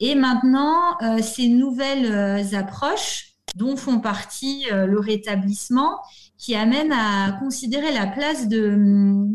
[0.00, 5.98] Et maintenant, euh, ces nouvelles euh, approches, dont font partie euh, le rétablissement,
[6.38, 9.26] qui amènent à considérer la place de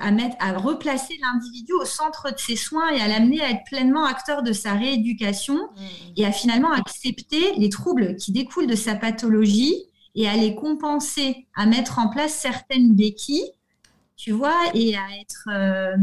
[0.00, 3.64] à, mettre, à replacer l'individu au centre de ses soins et à l'amener à être
[3.64, 5.80] pleinement acteur de sa rééducation mmh.
[6.16, 9.74] et à finalement accepter les troubles qui découlent de sa pathologie
[10.14, 13.50] et à les compenser, à mettre en place certaines béquilles,
[14.16, 15.96] tu vois, et à être, euh,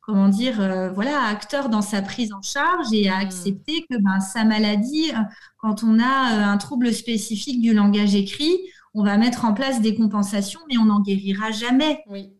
[0.00, 3.20] comment dire, euh, voilà, acteur dans sa prise en charge et à mmh.
[3.20, 5.20] accepter que ben, sa maladie, euh,
[5.58, 8.56] quand on a un trouble spécifique du langage écrit,
[8.94, 12.02] on va mettre en place des compensations, mais on n'en guérira jamais.
[12.08, 12.32] Oui.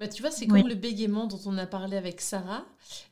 [0.00, 2.64] Bah, tu vois, c'est comme le bégaiement dont on a parlé avec Sarah,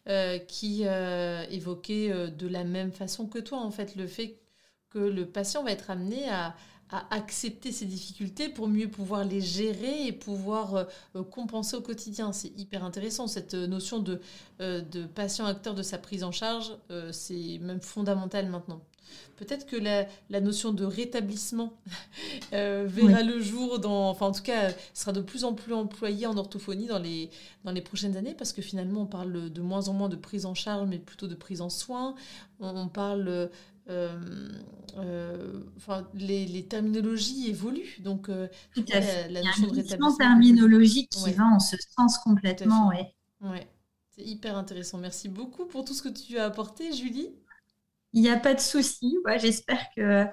[0.08, 4.40] euh, qui euh, évoquait euh, de la même façon que toi, en fait, le fait
[4.88, 6.56] que le patient va être amené à,
[7.10, 10.86] accepter ses difficultés pour mieux pouvoir les gérer et pouvoir
[11.30, 12.32] compenser au quotidien.
[12.32, 14.22] C'est hyper intéressant, cette notion de,
[14.58, 16.72] de patient acteur de sa prise en charge,
[17.12, 18.80] c'est même fondamental maintenant.
[19.38, 21.72] Peut-être que la, notion de rétablissement
[22.52, 26.26] euh, verra le jour dans, enfin en tout cas, sera de plus en plus employée
[26.26, 27.30] en orthophonie dans les,
[27.64, 30.44] dans les prochaines années parce que finalement on parle de moins en moins de prise
[30.44, 32.16] en charge mais plutôt de prise en soins.
[32.58, 33.48] On, parle, euh,
[34.98, 38.28] euh, enfin les, terminologies évoluent donc
[38.74, 39.28] tout à fait.
[39.28, 43.14] La, notion de rétablissement terminologique qui va en ce sens complètement, ouais.
[43.40, 43.68] Ouais,
[44.16, 44.98] c'est hyper intéressant.
[44.98, 47.30] Merci beaucoup pour tout ce que tu as apporté, Julie.
[48.14, 49.16] Il n'y a pas de souci.
[49.38, 50.24] J'espère que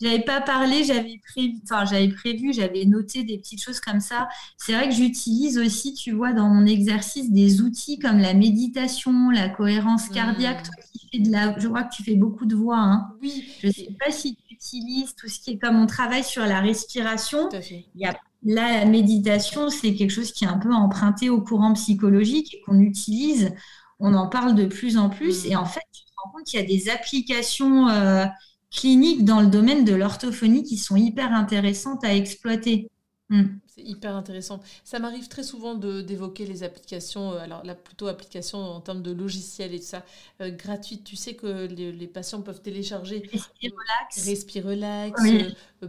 [0.00, 4.28] j'avais pas parlé, j'avais prévu, enfin j'avais prévu, j'avais noté des petites choses comme ça.
[4.56, 9.30] C'est vrai que j'utilise aussi, tu vois, dans mon exercice des outils comme la méditation,
[9.30, 10.62] la cohérence cardiaque.
[10.62, 12.78] Toi qui fais de la, je crois que tu fais beaucoup de voix.
[12.78, 13.08] Hein.
[13.20, 13.44] Oui.
[13.62, 16.60] Je sais pas si tu utilises tout ce qui est comme on travaille sur la
[16.60, 17.48] respiration.
[17.48, 17.86] Tout à fait.
[17.94, 21.40] Il y a Là, la méditation, c'est quelque chose qui est un peu emprunté au
[21.40, 23.52] courant psychologique et qu'on utilise.
[23.98, 25.44] On en parle de plus en plus.
[25.44, 25.50] Mm.
[25.50, 28.24] Et en fait, tu te rends compte qu'il y a des applications euh,
[28.70, 32.90] cliniques dans le domaine de l'orthophonie qui sont hyper intéressantes à exploiter.
[33.30, 33.44] Mm.
[33.66, 34.60] C'est hyper intéressant.
[34.84, 39.12] Ça m'arrive très souvent d'évoquer les applications, euh, alors là plutôt applications en termes de
[39.12, 40.04] logiciels et tout ça,
[40.40, 41.04] euh, gratuites.
[41.04, 45.22] Tu sais que les, patients peuvent télécharger Respire Relax, Respire Relax,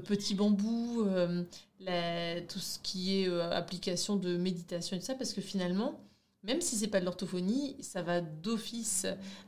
[0.06, 1.06] Petit Bambou,
[2.48, 5.98] tout ce qui est application de méditation et tout ça, parce que finalement,
[6.44, 9.06] même si c'est pas de l'orthophonie, ça va d'office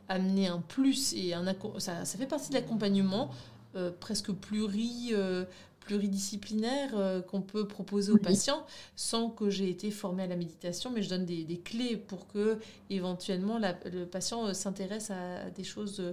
[0.10, 1.46] amener un plus et un
[1.78, 3.32] ça, ça fait partie de l'accompagnement
[3.76, 5.46] euh, presque pluri, euh,
[5.80, 8.66] pluridisciplinaire euh, qu'on peut proposer aux patients
[8.98, 12.60] sans que j'ai été formée à la méditation, mais je donne des, clés pour que
[12.89, 16.04] éventuellement le patient s'intéresse à, des choses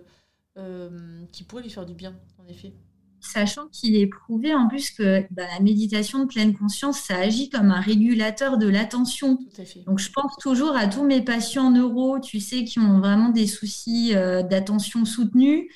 [1.33, 2.72] qui pourraient lui faire du bien, en effet
[3.20, 7.50] sachant qu'il est prouvé en plus que bah, la méditation de pleine conscience, ça agit
[7.50, 9.38] comme un régulateur de l'attention.
[9.86, 13.46] Donc je pense toujours à tous mes patients neuro, tu sais, qui ont vraiment des
[13.46, 15.68] soucis euh, d'attention soutenue.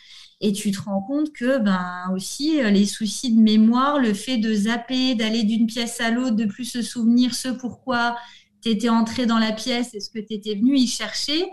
[0.45, 4.38] Et tu te rends compte que ben aussi euh, les soucis de mémoire, le fait
[4.38, 8.16] de zapper, d'aller d'une pièce à l'autre, de plus se souvenir ce pourquoi
[8.61, 11.45] tu étais entré dans la pièce et ce que tu étais venu y chercher,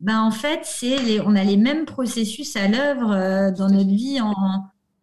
[0.00, 4.20] ben en fait, c'est on a les mêmes processus à l'œuvre euh, dans notre vie
[4.20, 4.34] en,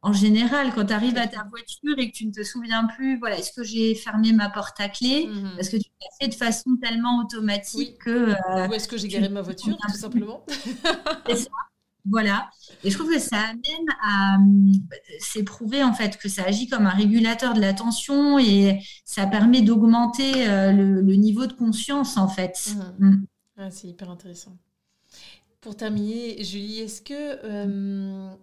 [0.04, 3.20] en général, quand tu arrives à ta voiture et que tu ne te souviens plus,
[3.20, 5.52] voilà, est-ce que j'ai fermé ma porte à clé mhm.
[5.56, 8.30] Parce que tu l'as fait de façon tellement automatique que.
[8.30, 10.44] Euh, Ou est-ce que j'ai garé ma voiture, tout simplement?
[12.06, 12.50] Voilà.
[12.84, 14.38] Et je trouve que ça amène à.
[15.20, 19.62] C'est prouvé, en fait, que ça agit comme un régulateur de l'attention et ça permet
[19.62, 22.74] d'augmenter euh, le, niveau de conscience, en fait.
[23.00, 23.10] Mhm.
[23.10, 23.26] Mm.
[23.58, 24.58] Ah, c'est hyper intéressant.
[25.60, 27.14] Pour terminer, Julie, est-ce que.
[27.44, 28.34] Euh,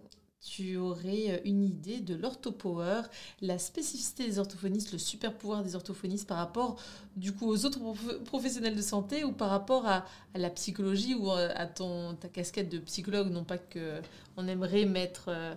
[0.41, 3.01] tu aurais euh, une idée de l'orthopower,
[3.41, 6.81] la spécificité des orthophonistes, le super pouvoir des orthophonistes par rapport
[7.15, 7.79] du coup aux autres
[8.25, 12.69] professionnels de santé ou par rapport à, la psychologie ou euh, à ton, ta casquette
[12.69, 14.01] de psychologue, non pas que
[14.37, 15.55] on aimerait mettre euh,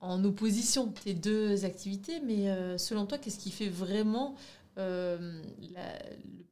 [0.00, 4.34] en opposition tes deux activités, mais selon toi, qu'est-ce qui fait vraiment
[4.76, 5.42] le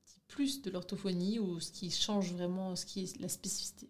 [0.05, 3.89] petit plus de l'orthophonie ou ce qui change vraiment, ce qui est la spécificité?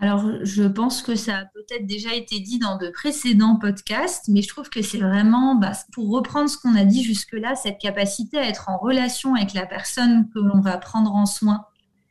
[0.00, 4.42] Alors, je pense que ça a peut-être déjà été dit dans de précédents podcasts, mais
[4.42, 8.38] je trouve que c'est vraiment, bah, pour reprendre ce qu'on a dit jusque-là, cette capacité
[8.38, 11.64] à être en relation avec la personne que l'on va prendre en soin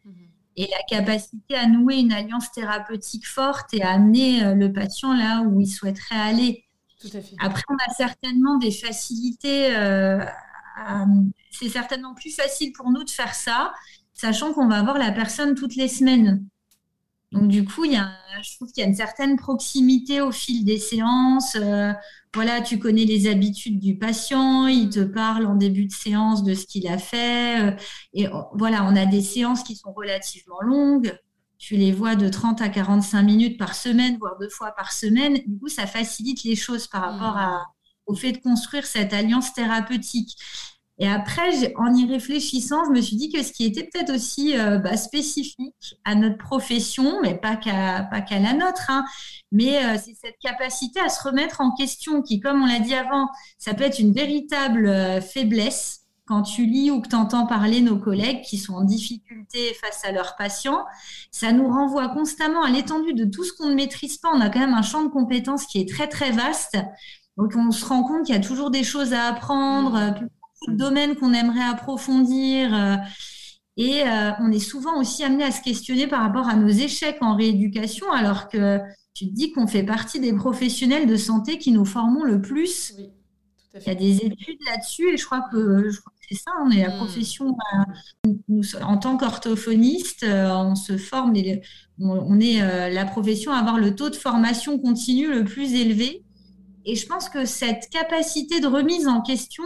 [0.04, 0.14] mhm.
[0.58, 5.14] et la capacité à nouer une alliance thérapeutique forte et à amener euh, le patient
[5.14, 6.66] là où il souhaiterait aller.
[7.00, 7.36] Tout à fait.
[7.40, 9.74] Après, on a certainement des facilités.
[9.78, 10.26] Euh,
[11.52, 13.74] c'est certainement plus facile pour nous de faire ça,
[14.14, 16.46] sachant qu'on va voir la personne toutes les semaines.
[17.32, 18.10] Donc du coup, il y a,
[18.42, 21.56] je trouve qu'il y a une certaine proximité au fil des séances.
[21.56, 21.92] Euh,
[22.34, 26.54] voilà, tu connais les habitudes du patient, il te parle en début de séance de
[26.54, 27.62] ce qu'il a fait.
[27.62, 27.76] Euh,
[28.14, 31.18] et oh, voilà, on a des séances qui sont relativement longues.
[31.58, 35.40] Tu les vois de 30 à 45 minutes par semaine, voire deux fois par semaine.
[35.48, 37.66] Du coup, ça facilite les choses par rapport mmh.
[38.06, 40.38] au fait de construire cette alliance thérapeutique.
[41.00, 44.58] Et après, en y réfléchissant, je me suis dit que ce qui était peut-être aussi
[44.58, 49.06] euh, bah, spécifique à notre profession, mais pas qu'à pas qu'à la nôtre, hein,
[49.52, 52.96] mais euh, c'est cette capacité à se remettre en question, qui, comme on l'a dit
[52.96, 53.30] avant,
[53.60, 57.82] ça peut être une véritable euh, faiblesse quand tu lis ou que tu entends parler
[57.82, 60.84] nos collègues qui sont en difficulté face à leurs patients,
[61.32, 64.30] ça nous renvoie constamment à l'étendue de tout ce qu'on ne maîtrise pas.
[64.34, 66.78] On a quand même un champ de compétences qui est très très vaste.
[67.38, 70.16] Donc on se rend compte qu'il y a toujours des choses à apprendre,
[70.66, 72.74] mmh de domaines qu'on aimerait approfondir.
[72.74, 72.96] Euh,
[73.78, 77.18] et euh, on est souvent aussi amené à se questionner par rapport à nos échecs
[77.22, 78.80] en rééducation, alors que
[79.14, 82.94] tu te dis qu'on fait partie des professionnels de santé qui nous formons le plus.
[83.76, 85.92] Il y a des études là-dessus et je crois que,
[86.28, 86.98] c'est ça, on est la hmm.
[86.98, 91.34] profession, euh, nous, en tant qu'orthophoniste, on se forme,
[92.00, 96.24] on, est la profession à avoir le taux de formation continu le plus élevé.
[96.86, 99.66] Et je pense que cette capacité de remise en question,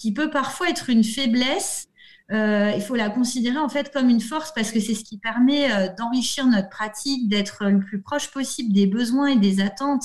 [0.00, 1.88] qui peut parfois être une faiblesse,
[2.32, 5.18] euh, il faut la considérer en fait comme une force parce que c'est ce qui
[5.18, 10.04] permet euh, d'enrichir notre pratique, d'être le plus proche possible des besoins et des attentes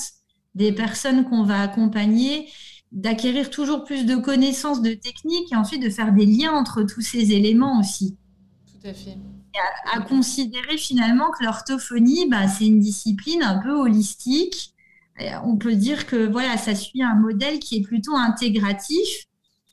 [0.54, 2.48] des personnes qu'on va accompagner,
[2.92, 7.02] d'acquérir toujours plus de connaissances, de techniques et ensuite de faire des liens entre tous
[7.02, 8.16] ces éléments aussi.
[8.66, 9.16] Tout à fait.
[9.92, 14.74] À, considérer finalement que l'orthophonie, bah, c'est une discipline un peu holistique.
[15.44, 19.26] on peut dire que voilà, ça suit un modèle qui est plutôt intégratif,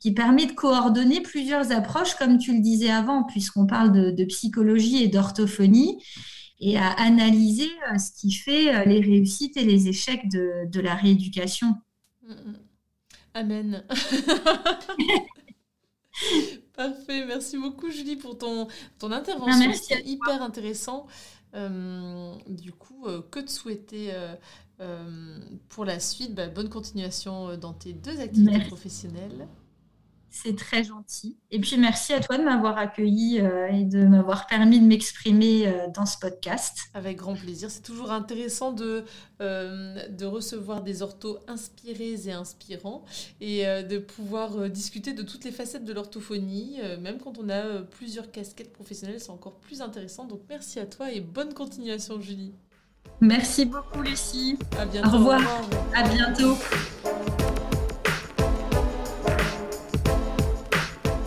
[0.04, 5.02] qui permet de coordonner plusieurs approches, comme tu le disais avant, puisqu'on parle de, psychologie
[5.02, 5.96] et d'orthophonie,
[6.60, 10.94] et à analyser euh, ce qui fait euh, les réussites et les échecs de, la
[10.94, 11.76] rééducation.
[13.32, 13.82] Amen.
[16.76, 19.72] Parfait, merci beaucoup Julie pour ton, ton intervention.
[19.72, 21.06] C'était hyper intéressant.
[21.54, 24.12] Euh, du coup, que te souhaiter
[25.70, 26.34] pour la suite?
[26.34, 29.48] Bah, Bonne continuation dans tes deux activités professionnelles.
[30.36, 31.36] C'est très gentil.
[31.52, 35.68] Et puis merci à toi de m'avoir accueilli euh, et de m'avoir permis de m'exprimer
[35.68, 36.76] euh, dans ce podcast.
[36.92, 37.70] Avec grand plaisir.
[37.70, 39.04] C'est toujours intéressant de,
[39.40, 43.04] euh, de recevoir des orthos inspirés et inspirants
[43.40, 46.80] et de pouvoir discuter de toutes les facettes de l'orthophonie.
[47.00, 50.24] même quand on a plusieurs casquettes professionnelles, c'est encore plus intéressant.
[50.24, 52.52] Donc merci à toi et bonne continuation, Julie.
[53.20, 54.58] Merci beaucoup, Lucie.
[54.76, 55.08] À bientôt.
[55.08, 55.40] Au revoir.
[55.94, 56.56] À bientôt.